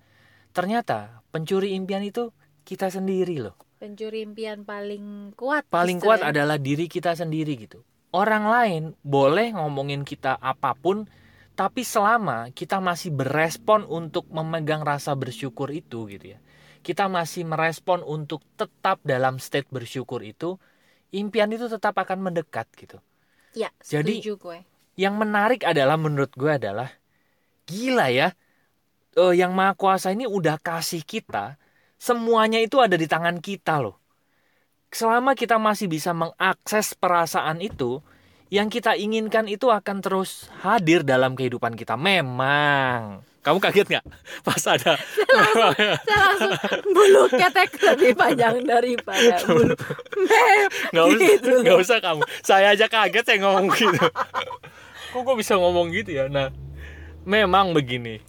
ternyata 0.50 1.20
pencuri 1.30 1.78
impian 1.78 2.02
itu 2.02 2.34
kita 2.70 2.86
sendiri 2.86 3.42
loh. 3.42 3.58
pencuri 3.82 4.22
impian 4.22 4.62
paling 4.62 5.34
kuat 5.34 5.66
Paling 5.66 5.98
justru 5.98 6.06
kuat 6.06 6.20
ya. 6.22 6.30
adalah 6.30 6.60
diri 6.60 6.86
kita 6.86 7.16
sendiri 7.16 7.56
gitu. 7.58 7.82
Orang 8.12 8.46
lain 8.46 8.82
boleh 9.00 9.50
ngomongin 9.50 10.04
kita 10.04 10.36
apa 10.36 10.76
pun, 10.76 11.08
tapi 11.56 11.82
selama 11.82 12.52
kita 12.52 12.76
masih 12.78 13.10
berespon 13.10 13.82
untuk 13.82 14.28
memegang 14.28 14.84
rasa 14.84 15.16
bersyukur 15.16 15.72
itu 15.72 16.06
gitu 16.06 16.36
ya. 16.36 16.38
Kita 16.80 17.08
masih 17.08 17.48
merespon 17.48 18.04
untuk 18.04 18.44
tetap 18.54 19.00
dalam 19.02 19.40
state 19.40 19.66
bersyukur 19.68 20.20
itu, 20.20 20.60
impian 21.10 21.48
itu 21.48 21.66
tetap 21.66 21.96
akan 21.96 22.20
mendekat 22.22 22.68
gitu. 22.76 23.00
ya 23.50 23.66
Jadi- 23.82 24.22
gue 24.22 24.58
yang 24.94 25.16
menarik 25.16 25.64
adalah 25.64 25.96
menurut 25.96 26.30
gue 26.36 26.52
adalah 26.52 26.86
gila 27.64 28.06
ya 28.12 28.28
eh, 29.16 29.34
yang 29.34 29.50
maha 29.50 29.74
kuasa 29.74 30.12
ini 30.12 30.22
udah 30.28 30.60
kasih 30.60 31.02
kita 31.02 31.58
semuanya 32.00 32.56
itu 32.64 32.80
ada 32.80 32.96
di 32.96 33.04
tangan 33.04 33.44
kita 33.44 33.84
loh. 33.84 34.00
Selama 34.90 35.36
kita 35.36 35.60
masih 35.60 35.86
bisa 35.86 36.16
mengakses 36.16 36.96
perasaan 36.96 37.60
itu 37.60 38.00
yang 38.50 38.66
kita 38.66 38.98
inginkan 38.98 39.46
itu 39.46 39.70
akan 39.70 40.02
terus 40.02 40.50
hadir 40.64 41.06
dalam 41.06 41.38
kehidupan 41.38 41.78
kita. 41.78 41.94
Memang. 41.94 43.22
Kamu 43.40 43.56
kaget 43.56 43.88
nggak? 43.88 44.04
Pas 44.46 44.60
ada 44.68 45.00
saya 45.00 46.18
langsung 46.28 46.52
bulu 46.92 47.24
ketek 47.32 47.72
lebih 47.80 48.12
panjang 48.12 48.60
daripada 48.68 49.40
bulu 49.48 49.72
nggak 50.92 51.06
usah 51.08 51.24
Gitu 51.24 51.52
nggak 51.64 51.78
usah 51.80 51.98
kamu. 52.04 52.22
Saya 52.44 52.76
aja 52.76 52.84
kaget 52.84 53.24
saya 53.24 53.38
ngomong 53.40 53.72
gitu. 53.72 53.96
Kok 55.10 55.26
kok 55.26 55.36
bisa 55.40 55.58
ngomong 55.58 55.90
gitu 55.90 56.14
ya? 56.14 56.28
Nah 56.28 56.52
memang 57.24 57.72
begini. 57.72 58.20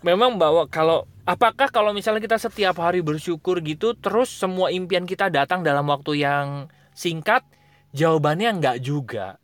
Memang 0.00 0.40
bahwa 0.40 0.64
kalau 0.70 1.04
apakah 1.26 1.68
kalau 1.72 1.92
misalnya 1.92 2.22
kita 2.22 2.38
setiap 2.40 2.78
hari 2.80 3.00
bersyukur 3.04 3.60
gitu 3.64 3.96
terus 3.96 4.30
semua 4.32 4.72
impian 4.72 5.04
kita 5.04 5.28
datang 5.32 5.64
dalam 5.64 5.88
waktu 5.88 6.24
yang 6.24 6.68
singkat? 6.92 7.42
Jawabannya 7.90 8.60
enggak 8.60 8.78
juga. 8.84 9.40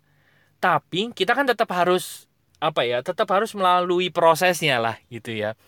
Tapi 0.63 1.11
kita 1.13 1.35
kan 1.35 1.49
tetap 1.49 1.69
harus 1.75 2.27
apa 2.57 2.89
ya 2.89 3.05
tetap 3.05 3.29
harus 3.29 3.53
melalui 3.53 4.09
prosesnya 4.09 4.81
lah 4.81 4.97
gitu 5.13 5.35
ya. 5.35 5.59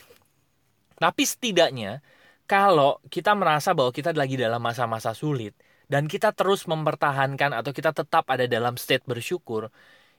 Tapi 0.98 1.22
setidaknya 1.22 2.02
kalau 2.48 2.98
kita 3.12 3.36
merasa 3.36 3.76
bahwa 3.76 3.92
kita 3.92 4.10
lagi 4.16 4.34
dalam 4.40 4.58
masa-masa 4.58 5.12
sulit 5.12 5.52
dan 5.88 6.08
kita 6.08 6.32
terus 6.32 6.64
mempertahankan 6.64 7.52
atau 7.52 7.72
kita 7.72 7.92
tetap 7.92 8.24
ada 8.28 8.44
dalam 8.48 8.76
state 8.76 9.04
bersyukur, 9.04 9.68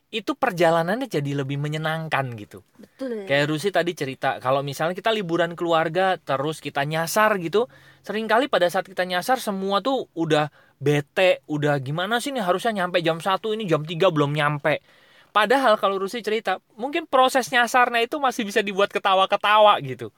itu 0.10 0.34
perjalanannya 0.34 1.06
jadi 1.06 1.38
lebih 1.38 1.62
menyenangkan 1.62 2.34
gitu. 2.34 2.66
betul 2.82 3.30
Kayak 3.30 3.46
Rusi 3.54 3.70
tadi 3.70 3.94
cerita, 3.94 4.42
kalau 4.42 4.66
misalnya 4.66 4.98
kita 4.98 5.14
liburan 5.14 5.54
keluarga 5.54 6.18
terus 6.18 6.58
kita 6.58 6.82
nyasar 6.82 7.38
gitu, 7.38 7.70
sering 8.02 8.26
kali 8.26 8.50
pada 8.50 8.66
saat 8.74 8.90
kita 8.90 9.06
nyasar 9.06 9.38
semua 9.38 9.86
tuh 9.86 10.10
udah 10.18 10.50
bete, 10.82 11.46
udah 11.46 11.78
gimana 11.78 12.18
sih 12.18 12.34
nih 12.34 12.42
harusnya 12.42 12.84
nyampe 12.84 13.06
jam 13.06 13.22
1 13.22 13.54
ini 13.54 13.70
jam 13.70 13.86
3 13.86 14.10
belum 14.10 14.34
nyampe. 14.34 14.82
Padahal 15.30 15.78
kalau 15.78 16.02
Rusi 16.02 16.26
cerita, 16.26 16.58
mungkin 16.74 17.06
proses 17.06 17.46
nyasarnya 17.54 18.02
itu 18.10 18.18
masih 18.18 18.50
bisa 18.50 18.66
dibuat 18.66 18.90
ketawa-ketawa 18.90 19.78
gitu. 19.86 20.10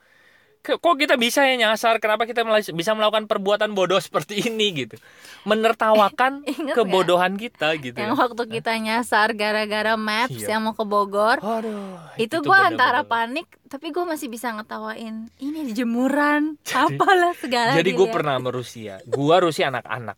Kok 0.62 0.94
kita 0.94 1.18
bisa 1.18 1.42
ya 1.42 1.58
nyasar? 1.58 1.98
Kenapa 1.98 2.22
kita 2.22 2.46
bisa 2.70 2.94
melakukan 2.94 3.26
perbuatan 3.26 3.74
bodoh 3.74 3.98
seperti 3.98 4.46
ini 4.46 4.86
gitu? 4.86 4.94
Menertawakan 5.42 6.46
nggak? 6.46 6.76
kebodohan 6.78 7.34
kita 7.34 7.74
gitu. 7.76 7.98
yang 7.98 8.14
ya. 8.14 8.16
waktu 8.16 8.42
kita 8.48 8.72
nyasar 8.78 9.34
gara-gara 9.34 9.98
maps 9.98 10.30
Iya. 10.32 10.54
yang 10.54 10.62
mau 10.62 10.72
ke 10.72 10.86
Bogor 10.86 11.36
Aduh, 11.36 11.98
itu 12.14 12.30
tuh 12.32 12.46
gue 12.46 12.54
antara 12.54 13.02
panik 13.02 13.50
tapi 13.66 13.90
gue 13.90 14.04
masih 14.04 14.28
bisa 14.28 14.54
ngetawain 14.54 15.34
ini 15.36 15.74
jemuran 15.74 16.54
Jadi- 16.62 16.94
apalah 16.94 17.34
segala 17.34 17.74
Jadi 17.74 17.90
gue 17.90 18.06
pernah 18.06 18.38
sama 18.38 18.50
Rusia. 18.50 19.02
Gue 19.02 19.34
Rusia 19.36 19.66
anak-anak. 19.68 20.14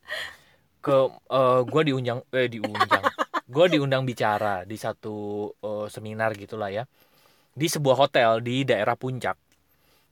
Ke 0.78 0.96
eh 1.08 1.60
gue 1.64 1.82
diundang 1.84 2.20
eh 2.30 2.46
diundang. 2.46 3.04
gue 3.44 3.66
diundang 3.70 4.04
bicara 4.04 4.64
di 4.64 4.76
satu 4.76 5.16
eh, 5.56 5.86
seminar 5.88 6.36
gitulah 6.36 6.68
ya. 6.68 6.84
Di 7.50 7.64
sebuah 7.64 7.96
hotel 7.98 8.44
di 8.44 8.62
daerah 8.62 8.92
Puncak. 8.92 9.40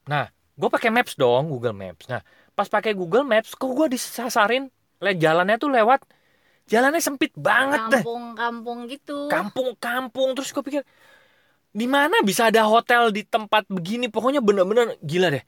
Nah, 0.09 0.27
gue 0.31 0.69
pakai 0.69 0.89
Maps 0.91 1.15
dong, 1.15 1.49
Google 1.49 1.75
Maps. 1.75 2.05
Nah, 2.11 2.21
pas 2.53 2.67
pakai 2.67 2.93
Google 2.93 3.23
Maps, 3.23 3.55
kok 3.55 3.71
gue 3.71 3.87
disasarin 3.91 4.67
le 5.03 5.11
jalannya 5.19 5.59
tuh 5.59 5.67
lewat 5.67 6.07
jalannya 6.71 7.03
sempit 7.03 7.35
banget 7.35 7.79
deh. 7.91 8.03
kampung-kampung 8.03 8.87
gitu 8.87 9.27
Kampung-kampung 9.27 10.31
terus 10.31 10.55
gue 10.55 10.63
pikir 10.63 10.83
di 11.73 11.89
mana 11.89 12.21
bisa 12.23 12.47
ada 12.53 12.63
hotel 12.69 13.09
di 13.09 13.25
tempat 13.25 13.65
begini 13.67 14.07
pokoknya 14.07 14.39
bener-bener 14.39 14.93
gila 15.01 15.33
deh 15.33 15.43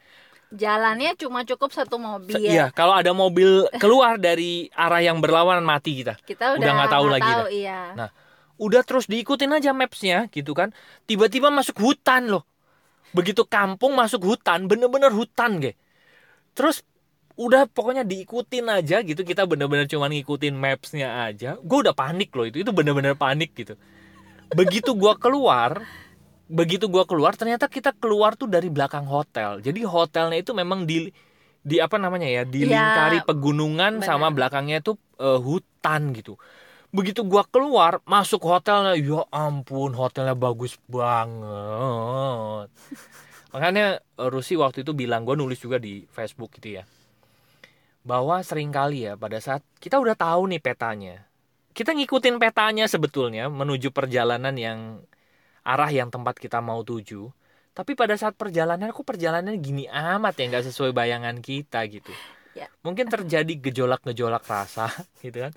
jalannya 0.52 1.14
cuma 1.16 1.46
cukup 1.46 1.70
satu 1.72 2.02
mobil 2.02 2.36
Iya, 2.36 2.74
kalau 2.74 2.98
ada 2.98 3.14
mobil 3.14 3.70
keluar 3.78 4.18
dari 4.18 4.68
arah 4.74 5.02
yang 5.02 5.22
berlawanan 5.22 5.64
mati 5.64 6.02
kita. 6.04 6.18
kita 6.26 6.56
Udah 6.56 6.60
udah 6.60 6.72
nggak 6.76 6.92
tahu 6.92 7.06
lagi 7.08 7.32
dah. 7.32 7.48
iya 7.50 7.80
Nah, 7.96 8.10
Udah 8.56 8.88
terus 8.88 9.04
diikutin 9.12 9.52
aja 9.52 9.76
mapsnya 9.76 10.32
gitu 10.32 10.56
kan. 10.56 10.72
Tiba-tiba 11.04 11.52
masuk 11.52 11.76
hutan 11.76 12.32
loh. 12.32 12.48
Begitu 13.18 13.42
kampung 13.56 13.94
masuk 14.02 14.22
hutan, 14.30 14.60
bener-bener 14.72 15.12
hutan 15.20 15.52
ge. 15.64 15.72
Terus 16.58 16.78
udah 17.46 17.68
pokoknya 17.76 18.04
diikutin 18.12 18.66
aja 18.78 18.98
gitu. 19.10 19.22
Kita 19.30 19.44
bener-bener 19.52 19.88
cuma 19.92 20.08
ngikutin 20.12 20.56
mapsnya 20.56 21.08
aja. 21.28 21.50
Gue 21.70 21.78
udah 21.86 21.96
panik 22.02 22.30
loh 22.38 22.46
itu. 22.50 22.58
Itu 22.64 22.72
bener-bener 22.78 23.16
panik 23.24 23.52
gitu. 23.60 23.76
Begitu 24.60 24.92
gua 24.96 25.14
keluar, 25.20 25.90
begitu 26.48 26.86
gua 26.94 27.04
keluar 27.10 27.34
ternyata 27.40 27.66
kita 27.68 27.92
keluar 27.98 28.32
tuh 28.40 28.48
dari 28.56 28.70
belakang 28.72 29.06
hotel. 29.10 29.60
Jadi 29.66 29.80
hotelnya 29.86 30.38
itu 30.44 30.52
memang 30.62 30.86
di 30.90 31.10
di 31.66 31.76
apa 31.82 31.98
namanya 31.98 32.28
ya 32.30 32.44
dilingkari 32.46 33.20
Ya, 33.20 33.26
pegunungan 33.26 34.02
benar. 34.02 34.08
sama 34.10 34.28
belakangnya 34.36 34.82
itu 34.86 34.94
eh, 35.20 35.40
hutan 35.42 36.02
gitu 36.18 36.38
begitu 36.96 37.28
gua 37.28 37.44
keluar 37.44 38.00
masuk 38.08 38.48
hotelnya 38.48 38.96
ya 38.96 39.28
ampun 39.30 39.92
hotelnya 39.92 40.34
bagus 40.34 40.80
banget. 40.88 42.72
Makanya 43.54 44.00
eh, 44.00 44.30
Rusi 44.32 44.56
waktu 44.56 44.88
itu 44.88 44.96
bilang 44.96 45.28
gue 45.28 45.36
nulis 45.36 45.60
juga 45.60 45.80
di 45.80 46.04
Facebook 46.08 46.56
gitu 46.60 46.80
ya 46.80 46.84
bahwa 48.06 48.38
sering 48.46 48.70
kali 48.70 49.10
ya 49.10 49.18
pada 49.18 49.42
saat 49.42 49.66
kita 49.82 49.98
udah 49.98 50.14
tahu 50.14 50.46
nih 50.54 50.62
petanya 50.62 51.25
kita 51.74 51.92
ngikutin 51.92 52.38
petanya 52.38 52.86
sebetulnya 52.86 53.50
menuju 53.50 53.90
perjalanan 53.90 54.54
yang 54.54 55.02
arah 55.66 55.90
yang 55.90 56.14
tempat 56.14 56.38
kita 56.38 56.62
mau 56.62 56.86
tuju 56.86 57.34
tapi 57.74 57.98
pada 57.98 58.14
saat 58.14 58.38
perjalanan 58.38 58.94
kok 58.94 59.04
perjalanan 59.04 59.58
gini 59.58 59.90
amat 59.90 60.38
ya 60.38 60.46
nggak 60.54 60.66
sesuai 60.72 60.96
bayangan 60.96 61.42
kita 61.42 61.84
gitu. 61.92 62.14
Ya. 62.56 62.72
mungkin 62.88 63.12
terjadi 63.12 63.52
gejolak-gejolak 63.60 64.48
rasa 64.48 64.88
gitu 65.25 65.50
kan 65.50 65.52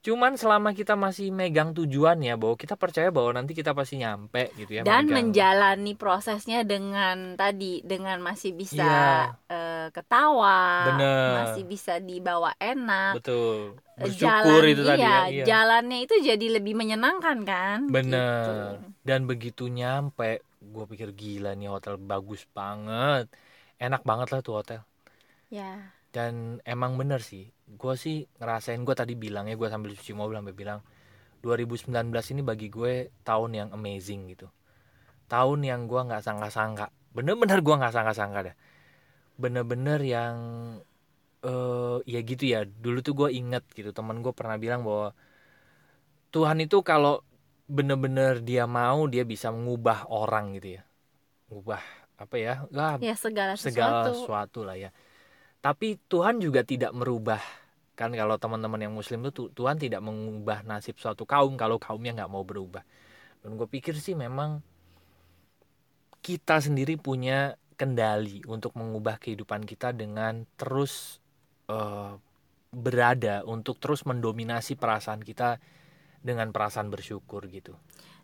cuman 0.00 0.32
selama 0.32 0.72
kita 0.72 0.96
masih 0.96 1.28
megang 1.28 1.70
tujuan 1.70 2.16
ya 2.18 2.32
bahwa 2.34 2.56
kita 2.56 2.72
percaya 2.72 3.08
bahwa 3.08 3.36
nanti 3.36 3.52
kita 3.52 3.70
pasti 3.70 4.00
nyampe 4.00 4.48
gitu 4.54 4.72
ya 4.72 4.80
dan 4.80 5.04
megang- 5.04 5.28
menjalani 5.28 5.92
prosesnya 5.92 6.64
dengan 6.64 7.36
tadi 7.36 7.84
dengan 7.84 8.16
masih 8.18 8.52
bisa 8.52 8.80
Iya. 8.80 9.36
eh, 9.46 9.86
ketawa 9.90 10.60
Bener. 10.88 11.28
masih 11.36 11.64
bisa 11.64 12.00
dibawa 12.00 12.56
enak 12.56 13.12
betul 13.14 13.76
Eh, 13.94 14.08
bersyukur 14.08 14.24
jalan- 14.64 14.72
itu 14.72 14.82
tadi 14.82 14.98
iya, 14.98 15.12
ya 15.12 15.20
iya. 15.28 15.44
jalannya 15.44 15.98
itu 16.00 16.14
jadi 16.18 16.46
lebih 16.50 16.72
menyenangkan 16.72 17.38
kan 17.44 17.78
bener 17.86 18.40
gitu. 18.80 18.88
dan 19.04 19.20
begitu 19.24 19.68
nyampe 19.68 20.40
gue 20.62 20.84
pikir 20.86 21.12
gila 21.12 21.52
nih 21.52 21.68
hotel 21.68 21.96
bagus 21.96 22.48
banget 22.50 23.28
enak 23.76 24.00
banget 24.00 24.28
lah 24.28 24.40
tuh 24.40 24.56
hotel 24.56 24.80
ya 25.48 25.92
dan 26.10 26.58
emang 26.64 26.96
bener 26.96 27.20
sih 27.20 27.52
gue 27.70 27.94
sih 27.94 28.26
ngerasain 28.42 28.82
gue 28.82 28.94
tadi 28.98 29.14
bilang 29.14 29.46
ya 29.46 29.54
gue 29.54 29.68
sambil 29.70 29.94
cuci 29.94 30.12
mobil 30.16 30.38
sampai 30.42 30.56
bilang 30.56 30.80
2019 31.40 32.10
ini 32.34 32.42
bagi 32.44 32.68
gue 32.68 33.14
tahun 33.22 33.50
yang 33.54 33.68
amazing 33.72 34.30
gitu. 34.34 34.50
Tahun 35.30 35.60
yang 35.62 35.86
gue 35.86 36.00
nggak 36.02 36.22
sangka-sangka. 36.26 36.90
Bener-bener 37.14 37.58
gue 37.62 37.74
nggak 37.74 37.94
sangka-sangka 37.94 38.40
dah 38.52 38.56
bener-bener 39.40 40.00
yang 40.04 40.36
eh 41.40 41.98
ya 42.04 42.20
gitu 42.20 42.44
ya. 42.44 42.68
Dulu 42.68 43.00
tuh 43.00 43.14
gue 43.16 43.28
inget 43.32 43.64
gitu 43.72 43.96
teman 43.96 44.20
gue 44.20 44.32
pernah 44.36 44.60
bilang 44.60 44.84
bahwa 44.84 45.16
Tuhan 46.30 46.60
itu 46.62 46.84
kalau 46.84 47.24
bener-bener 47.66 48.42
dia 48.44 48.68
mau 48.68 49.08
dia 49.08 49.24
bisa 49.24 49.48
mengubah 49.48 50.12
orang 50.12 50.52
gitu 50.60 50.78
ya. 50.78 50.82
Mengubah 51.48 51.80
apa 52.20 52.36
ya 52.36 52.68
Nggak, 52.68 53.00
ya 53.00 53.14
segala 53.16 53.52
segala 53.56 54.04
sesuatu. 54.04 54.12
sesuatu 54.12 54.60
lah 54.68 54.76
ya. 54.76 54.90
Tapi 55.64 55.96
Tuhan 56.08 56.40
juga 56.40 56.60
tidak 56.64 56.92
merubah 56.92 57.40
kan 58.00 58.10
kalau 58.20 58.36
teman-teman 58.42 58.80
yang 58.88 58.94
Muslim 59.00 59.18
itu 59.28 59.32
Tu- 59.38 59.52
Tuhan 59.58 59.76
tidak 59.84 60.00
mengubah 60.08 60.58
nasib 60.70 60.96
suatu 61.02 61.24
kaum 61.32 61.52
kalau 61.62 61.76
kaumnya 61.86 62.12
nggak 62.18 62.32
mau 62.34 62.44
berubah. 62.50 62.84
Dan 63.42 63.50
gue 63.60 63.68
pikir 63.76 63.94
sih 64.06 64.14
memang 64.24 64.50
kita 66.26 66.56
sendiri 66.66 66.94
punya 67.00 67.56
kendali 67.80 68.44
untuk 68.54 68.72
mengubah 68.76 69.16
kehidupan 69.22 69.64
kita 69.64 69.88
dengan 69.96 70.44
terus 70.60 70.92
eh, 71.72 72.12
berada 72.84 73.36
untuk 73.54 73.76
terus 73.82 74.02
mendominasi 74.10 74.72
perasaan 74.82 75.22
kita 75.30 75.50
dengan 76.28 76.48
perasaan 76.54 76.88
bersyukur 76.94 77.42
gitu. 77.50 77.74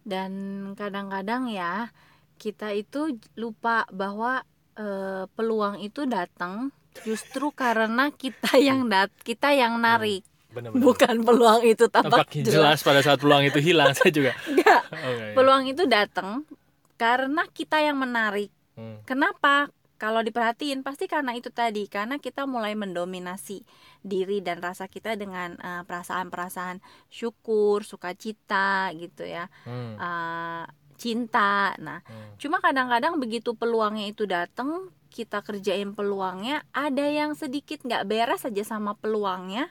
dan 0.06 0.33
kadang-kadang 0.78 1.50
ya 1.50 1.90
kita 2.38 2.73
itu 2.76 3.16
lupa 3.38 3.88
bahwa 3.90 4.45
eh, 4.78 5.25
peluang 5.37 5.83
itu 5.83 6.04
datang 6.06 6.71
justru 7.03 7.50
karena 7.50 8.09
kita 8.11 8.57
yang 8.59 8.87
dat 8.87 9.11
kita 9.21 9.50
yang 9.50 9.76
narik 9.76 10.25
Benar-benar. 10.49 10.81
bukan 10.81 11.17
peluang 11.21 11.61
itu 11.62 11.85
tampak 11.87 12.25
Tampak 12.25 12.43
jelas 12.43 12.81
pada 12.81 13.00
saat 13.00 13.19
peluang 13.19 13.45
itu 13.45 13.59
hilang 13.59 13.93
saya 13.93 14.09
juga. 14.09 14.33
Enggak, 14.49 14.83
Oke. 15.05 15.26
peluang 15.35 15.65
itu 15.67 15.83
datang 15.85 16.47
karena 16.95 17.45
kita 17.47 17.79
yang 17.79 17.97
menarik 17.97 18.49
Hmm. 18.73 19.00
Kenapa? 19.05 19.73
Kalau 19.97 20.21
diperhatiin 20.21 20.85
pasti 20.85 21.09
karena 21.09 21.33
itu 21.33 21.49
tadi, 21.49 21.88
karena 21.88 22.21
kita 22.21 22.45
mulai 22.45 22.76
mendominasi 22.76 23.65
diri 23.99 24.45
dan 24.45 24.61
rasa 24.61 24.85
kita 24.85 25.17
dengan 25.17 25.57
eh, 25.57 25.81
perasaan-perasaan 25.81 26.85
syukur, 27.09 27.81
sukacita 27.81 28.93
gitu 28.93 29.25
ya, 29.25 29.49
Hmm. 29.65 29.97
eh, 29.97 30.65
cinta. 30.95 31.73
Nah, 31.79 32.05
Hmm. 32.05 32.37
cuma 32.37 32.61
kadang-kadang 32.61 33.17
begitu 33.17 33.53
peluangnya 33.53 34.05
itu 34.07 34.25
datang, 34.25 34.93
kita 35.09 35.41
kerjain 35.41 35.95
peluangnya, 35.97 36.63
ada 36.75 37.07
yang 37.07 37.33
sedikit 37.39 37.83
nggak 37.87 38.05
beres 38.07 38.43
aja 38.45 38.63
sama 38.67 38.95
peluangnya, 38.99 39.71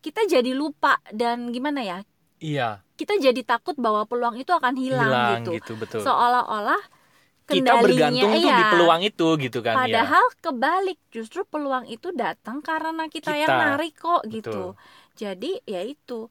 kita 0.00 0.26
jadi 0.30 0.54
lupa 0.54 0.98
dan 1.10 1.50
gimana 1.50 1.82
ya? 1.82 1.98
Iya, 2.38 2.86
Kita 2.94 3.18
jadi 3.18 3.42
takut 3.46 3.74
bahwa 3.78 4.06
peluang 4.06 4.38
itu 4.38 4.50
akan 4.50 4.74
hilang, 4.78 5.10
hilang 5.10 5.42
gitu. 5.42 5.50
gitu, 5.58 5.72
betul. 5.78 6.02
Seolah-olah 6.02 6.82
Kita 7.48 7.80
bergantung 7.80 8.28
tuh 8.28 8.52
di 8.52 8.62
iya. 8.62 8.70
peluang 8.74 9.00
itu 9.02 9.26
gitu 9.40 9.58
kan 9.64 9.74
ya. 9.88 10.04
Padahal 10.04 10.24
kebalik, 10.42 10.98
justru 11.08 11.42
peluang 11.48 11.88
itu 11.88 12.12
datang 12.12 12.60
karena 12.60 13.08
kita, 13.08 13.32
yang 13.34 13.48
Kita. 13.48 13.62
narik 13.64 13.94
kok 13.96 14.22
Betul. 14.26 14.34
gitu. 14.34 14.64
Jadi 15.18 15.52
ya 15.66 15.82
itu 15.82 16.28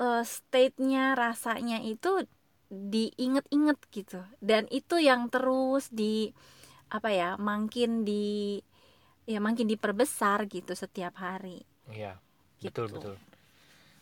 eh, 0.00 0.24
state-nya 0.26 1.14
rasanya 1.16 1.80
itu 1.84 2.26
diinget-inget 2.68 3.78
gitu. 3.88 4.20
Dan 4.42 4.68
itu 4.68 5.00
yang 5.00 5.32
terus 5.32 5.88
di 5.88 6.32
apa 6.88 7.08
ya, 7.10 7.36
makin 7.36 8.02
di 8.02 8.58
ya 9.24 9.38
makin 9.38 9.68
diperbesar 9.68 10.48
gitu 10.48 10.72
setiap 10.72 11.20
hari. 11.20 11.60
Iya, 11.88 12.16
betul 12.58 12.88
Gitu. 12.88 12.96
betul. 12.96 13.14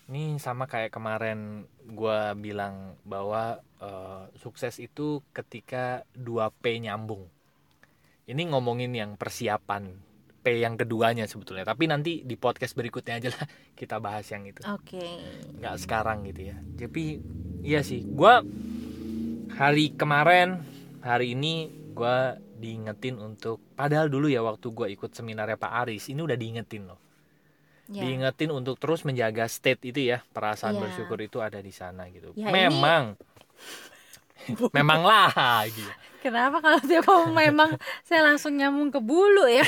Ini 0.07 0.39
sama 0.39 0.71
kayak 0.71 0.95
kemarin 0.95 1.67
gua 1.91 2.33
bilang 2.33 2.95
bahwa 3.03 3.59
eh, 3.77 4.23
sukses 4.39 4.79
itu 4.79 5.19
ketika 5.31 6.07
2P 6.15 6.79
nyambung. 6.81 7.27
Ini 8.27 8.43
ngomongin 8.51 8.91
yang 8.91 9.15
persiapan 9.15 9.91
P 10.41 10.63
yang 10.63 10.79
keduanya 10.79 11.27
sebetulnya. 11.27 11.67
Tapi 11.67 11.91
nanti 11.91 12.23
di 12.23 12.39
podcast 12.39 12.75
berikutnya 12.75 13.19
aja 13.19 13.35
lah 13.35 13.47
kita 13.79 13.99
bahas 13.99 14.31
yang 14.31 14.47
itu. 14.47 14.63
Oke. 14.63 15.03
nggak 15.59 15.77
sekarang 15.81 16.23
gitu 16.23 16.53
ya 16.53 16.57
tapi 16.77 17.19
iya 17.61 17.81
sih 17.83 18.05
gua 18.07 18.45
hari 19.57 19.91
kemarin 19.97 20.61
hari 21.01 21.33
ini 21.35 21.67
gua 21.97 22.37
diingetin 22.57 23.17
untuk 23.21 23.61
padahal 23.77 24.09
dulu 24.09 24.27
ya 24.33 24.41
waktu 24.41 24.67
gua 24.73 24.89
ikut 24.89 25.13
seminarnya 25.13 25.57
Pak 25.61 25.73
Aris 25.87 26.09
ini 26.13 26.21
udah 26.25 26.39
diingetin 26.39 26.85
loh 26.91 27.01
Ya. 27.87 28.03
diingetin 28.03 28.51
untuk 28.51 28.83
terus 28.83 29.07
menjaga 29.07 29.47
state 29.47 29.79
itu 29.95 30.11
ya 30.11 30.19
perasaan 30.35 30.75
Iya. 30.75 30.83
bersyukur 30.91 31.19
itu 31.23 31.39
ada 31.39 31.63
di 31.63 31.71
sana 31.71 32.11
gitu 32.11 32.35
Ya, 32.35 32.51
ini- 32.51 32.67
memang 32.67 33.15
memang 34.75 35.03
lagi 35.07 35.87
Kenapa 36.23 36.59
kalau 36.59 36.83
tiap 36.83 37.07
kamu 37.07 37.31
memang 37.31 37.71
saya 38.03 38.27
langsung 38.27 38.59
nyambung 38.59 38.91
ke 38.91 38.99
bulu 38.99 39.47
ya? 39.47 39.63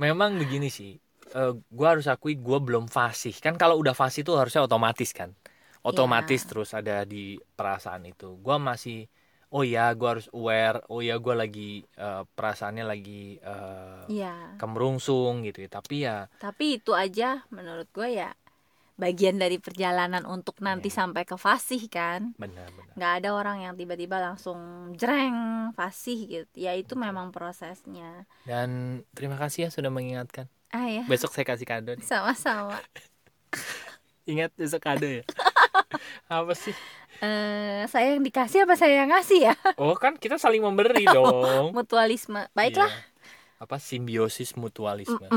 memang 0.00 0.40
begini 0.40 0.72
sih 0.72 0.96
eh, 1.36 1.52
gua 1.68 1.96
harus 1.96 2.08
akui 2.08 2.34
gua 2.40 2.58
belum 2.58 2.88
fasih 2.88 3.36
kan 3.38 3.60
kalau 3.60 3.76
udah 3.76 3.92
fasih 3.92 4.24
itu 4.24 4.32
harusnya 4.32 4.64
otomatis 4.64 5.12
kan 5.12 5.36
otomatis 5.84 6.40
Iya. 6.44 6.48
terus 6.48 6.70
ada 6.72 7.04
di 7.04 7.36
perasaan 7.56 8.08
itu 8.08 8.36
gua 8.40 8.56
masih 8.56 9.08
oh 9.50 9.62
ya 9.62 9.90
gua 9.94 10.18
harus 10.18 10.30
aware 10.30 10.78
oh 10.86 11.02
ya 11.02 11.18
gua 11.18 11.34
lagi 11.34 11.82
eh, 11.84 12.22
perasaannya 12.34 12.84
lagi 12.86 13.36
eh, 13.36 14.02
Iya. 14.08 14.54
kemerungsung 14.56 15.42
gitu 15.44 15.62
ya 15.62 15.70
tapi 15.70 15.96
ya 16.02 16.16
Tapi 16.38 16.78
itu 16.78 16.94
aja 16.94 17.42
menurut 17.50 17.86
gue 17.90 18.10
ya 18.16 18.30
bagian 19.00 19.40
dari 19.40 19.56
perjalanan 19.56 20.28
untuk 20.28 20.60
nanti 20.60 20.92
Iya. 20.92 20.96
sampai 21.02 21.24
ke 21.24 21.34
fasih 21.34 21.88
kan. 21.88 22.36
benar-benar 22.36 22.92
Nggak 23.00 23.12
ada 23.22 23.28
orang 23.32 23.58
yang 23.64 23.74
tiba-tiba 23.74 24.20
langsung 24.20 24.58
jreng 24.92 25.72
fasih 25.72 26.18
gitu. 26.28 26.52
Ya 26.58 26.76
itu 26.76 26.92
memang 26.98 27.32
prosesnya. 27.32 28.28
dan 28.44 29.00
terima 29.14 29.40
kasih 29.40 29.66
ya 29.66 29.70
sudah 29.72 29.88
mengingatkan 29.88 30.46
Ah 30.70 30.86
ya, 30.86 31.02
besok 31.08 31.32
saya 31.32 31.42
kasih 31.42 31.64
kado 31.66 31.96
sama-sama. 32.04 32.76
ingat 34.30 34.52
besok 34.54 34.84
kado 34.84 35.06
ya 35.08 35.24
apa 36.30 36.52
sih 36.54 36.76
Eh, 37.20 37.82
saya 37.86 38.16
yang 38.16 38.24
dikasih 38.24 38.64
apa 38.64 38.74
saya 38.74 39.04
yang 39.04 39.12
ngasih 39.12 39.40
ya? 39.44 39.54
oh 39.82 39.92
kan 39.92 40.16
kita 40.16 40.36
saling 40.36 40.60
memberi 40.60 41.04
dong 41.16 41.70
Mutualisme. 41.70 42.48
Baiklah. 42.50 42.88
Iya. 42.88 43.08
apa 43.60 43.76
simbiosis 43.76 44.56
mutualisme. 44.56 45.28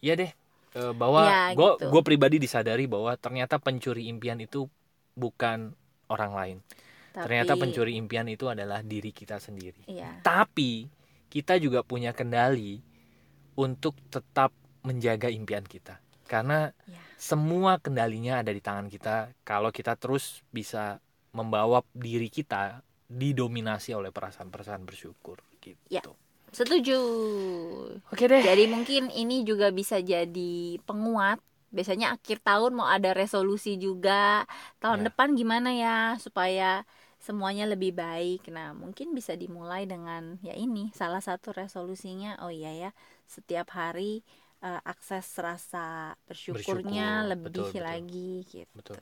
Iya 0.00 0.14
deh, 0.16 0.30
eh, 0.74 0.92
bahwa 0.92 1.22
Ya, 1.22 1.54
gue 1.54 1.70
gitu. 1.78 2.02
pribadi 2.02 2.36
disadari 2.36 2.84
bahwa 2.84 3.14
ternyata 3.14 3.56
pencuri 3.56 4.10
impian 4.10 4.34
itu 4.36 4.66
bukan 5.14 5.70
orang 6.08 6.32
lain. 6.34 6.58
Ternyata 7.14 7.54
Tapi- 7.54 7.62
pencuri 7.62 7.92
impian 7.94 8.26
itu 8.26 8.44
adalah 8.44 8.82
diri 8.82 9.08
kita 9.08 9.38
sendiri. 9.38 9.86
Iya. 9.86 10.18
Tapi 10.20 10.90
kita 11.30 11.56
juga 11.56 11.80
punya 11.80 12.10
kendali 12.10 12.82
untuk 13.54 13.94
tetap 14.10 14.50
menjaga 14.82 15.30
impian 15.30 15.62
kita. 15.62 16.02
Karena 16.26 16.70
Ya. 16.86 17.00
semua 17.16 17.78
kendalinya 17.80 18.42
ada 18.42 18.50
di 18.52 18.60
tangan 18.60 18.90
kita 18.90 19.32
kalau 19.42 19.70
kita 19.72 19.96
terus 19.96 20.42
bisa 20.52 20.98
membawa 21.32 21.80
diri 21.94 22.28
kita 22.28 22.82
didominasi 23.06 23.94
oleh 23.94 24.10
perasaan-perasaan 24.10 24.82
bersyukur 24.82 25.38
gitu. 25.62 25.78
Ya. 25.88 26.02
Setuju. 26.50 26.98
Oke 28.10 28.24
deh. 28.30 28.42
Jadi 28.42 28.64
mungkin 28.70 29.10
ini 29.12 29.42
juga 29.42 29.70
bisa 29.74 29.98
jadi 30.00 30.78
penguat. 30.86 31.42
Biasanya 31.74 32.16
akhir 32.16 32.40
tahun 32.40 32.72
mau 32.78 32.88
ada 32.88 33.12
resolusi 33.12 33.76
juga. 33.76 34.46
Tahun 34.80 35.02
Ya. 35.02 35.10
depan 35.10 35.34
gimana 35.36 35.74
ya 35.74 36.16
supaya 36.16 36.86
semuanya 37.20 37.66
lebih 37.66 37.92
baik. 37.92 38.48
Nah, 38.54 38.72
mungkin 38.72 39.12
bisa 39.12 39.34
dimulai 39.34 39.84
dengan 39.84 40.38
ya 40.40 40.54
ini 40.54 40.94
salah 40.94 41.20
satu 41.20 41.52
resolusinya. 41.52 42.38
Oh 42.40 42.52
iya 42.54 42.72
ya, 42.72 42.90
setiap 43.26 43.74
hari 43.74 44.22
eh, 44.64 44.80
akses 44.84 45.26
rasa 45.40 46.14
bersyukurnya 46.28 47.04
Bersyukur, 47.04 47.30
lebih 47.30 47.68
betul, 47.68 47.72
betul. 47.76 47.84
lagi 47.88 48.44
gitu. 48.48 48.68
Betul. 48.76 49.00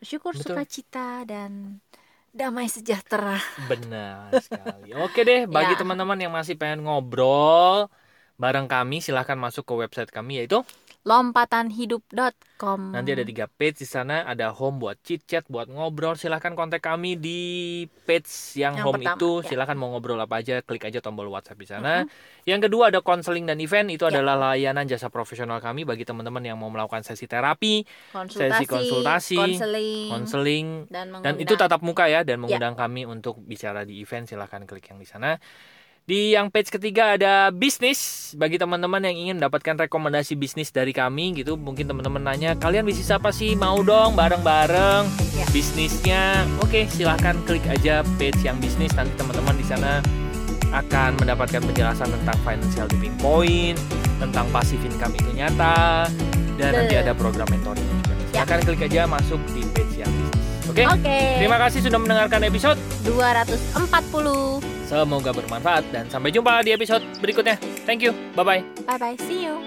Bersyukur 0.00 0.34
Betul. 0.34 0.42
sukacita 0.56 1.24
dan 1.24 1.80
damai 2.34 2.68
sejahtera. 2.68 3.38
Benar 3.54 4.34
sekali. 4.42 4.90
Oke 4.98 5.22
deh, 5.28 5.46
bagi 5.56 5.72
Ya. 5.72 5.78
teman-teman 5.78 6.18
yang 6.18 6.32
masih 6.34 6.54
pengen 6.58 6.82
ngobrol 6.84 7.86
bareng 8.42 8.66
kami, 8.66 8.98
silahkan 8.98 9.38
masuk 9.38 9.62
ke 9.68 9.74
website 9.82 10.10
kami 10.10 10.42
yaitu 10.42 10.58
lompatanhidup.com. 11.04 12.96
Nanti 12.96 13.10
ada 13.12 13.24
tiga 13.28 13.44
page 13.44 13.84
di 13.84 13.88
sana, 13.88 14.24
ada 14.24 14.48
home 14.50 14.80
buat 14.80 14.96
chit 15.04 15.20
chat, 15.28 15.44
buat 15.52 15.68
ngobrol. 15.68 16.16
Silahkan 16.16 16.56
kontak 16.56 16.80
kami 16.80 17.20
di 17.20 17.40
page 18.08 18.26
yang, 18.56 18.72
Yang 18.74 18.84
home 18.88 18.94
pertama, 19.04 19.16
itu. 19.20 19.30
ya. 19.40 19.48
Silahkan 19.52 19.76
mau 19.76 19.92
ngobrol 19.92 20.16
apa 20.16 20.40
aja, 20.40 20.64
klik 20.64 20.88
aja 20.88 21.04
tombol 21.04 21.28
WhatsApp 21.28 21.60
di 21.60 21.68
sana. 21.68 22.08
Yang 22.48 22.70
kedua 22.70 22.88
ada 22.88 23.04
konseling 23.04 23.44
dan 23.44 23.60
event. 23.60 23.92
Itu 23.92 24.08
Ya. 24.08 24.16
adalah 24.16 24.56
layanan 24.56 24.88
jasa 24.88 25.12
profesional 25.12 25.60
kami 25.60 25.84
bagi 25.84 26.08
teman-teman 26.08 26.40
yang 26.40 26.56
mau 26.56 26.72
melakukan 26.72 27.04
sesi 27.04 27.28
terapi, 27.28 27.84
konsultasi, 28.10 28.64
sesi 28.64 28.64
konsultasi, 28.64 29.36
konseling, 29.38 30.08
konseling, 30.08 30.66
dan 30.88 31.12
dan 31.20 31.34
itu 31.36 31.52
tatap 31.54 31.84
muka 31.84 32.08
ya 32.08 32.24
dan 32.24 32.40
Ya. 32.40 32.40
mengundang 32.40 32.74
kami 32.80 33.04
untuk 33.04 33.36
bicara 33.44 33.84
di 33.84 34.00
event 34.00 34.24
silahkan 34.24 34.64
klik 34.64 34.88
yang 34.88 34.96
di 34.96 35.06
sana 35.06 35.36
di 36.04 36.36
yang 36.36 36.52
page 36.52 36.68
ketiga 36.68 37.16
ada 37.16 37.48
bisnis 37.48 38.32
bagi 38.36 38.60
teman-teman 38.60 39.00
yang 39.08 39.16
ingin 39.16 39.34
mendapatkan 39.40 39.88
rekomendasi 39.88 40.36
bisnis 40.36 40.68
dari 40.68 40.92
kami 40.92 41.32
gitu 41.32 41.56
mungkin 41.56 41.88
teman-teman 41.88 42.20
nanya 42.20 42.52
kalian 42.60 42.84
bisnis 42.84 43.08
apa 43.08 43.32
sih 43.32 43.56
mau 43.56 43.80
dong 43.80 44.12
bareng-bareng 44.12 45.08
Ya. 45.34 45.48
bisnisnya 45.50 46.44
oke 46.60 46.84
silahkan 46.92 47.40
klik 47.42 47.64
aja 47.66 48.04
page 48.20 48.36
yang 48.44 48.60
bisnis 48.60 48.92
nanti 48.92 49.16
teman-teman 49.16 49.56
di 49.56 49.64
sana 49.64 50.04
akan 50.76 51.16
mendapatkan 51.18 51.64
penjelasan 51.64 52.12
tentang 52.12 52.36
financial 52.44 52.86
tipping 52.86 53.16
point 53.16 53.80
tentang 54.20 54.44
passive 54.52 54.84
income 54.84 55.16
itu 55.16 55.30
nyata 55.32 56.04
dan 56.60 56.70
nanti 56.70 56.94
Betul. 56.94 57.04
ada 57.08 57.12
program 57.16 57.48
mentoring 57.48 57.86
juga 58.04 58.12
Ya. 58.12 58.44
silahkan 58.44 58.60
klik 58.62 58.82
aja 58.84 59.02
masuk 59.08 59.40
di 59.56 59.64
page 59.72 59.83
oke 60.74 60.98
Oke. 60.98 61.18
Terima 61.38 61.56
kasih 61.62 61.86
sudah 61.86 61.98
mendengarkan 62.02 62.42
episode. 62.42 62.78
240. 63.06 64.58
Semoga 64.84 65.30
bermanfaat 65.30 65.86
dan 65.94 66.10
sampai 66.10 66.34
jumpa 66.34 66.60
di 66.66 66.74
episode 66.74 67.02
berikutnya. 67.22 67.56
Thank 67.86 68.02
you. 68.02 68.10
Bye 68.34 68.42
bye. 68.42 68.60
Bye 68.84 68.98
bye. 68.98 69.16
See 69.24 69.46
you. 69.46 69.62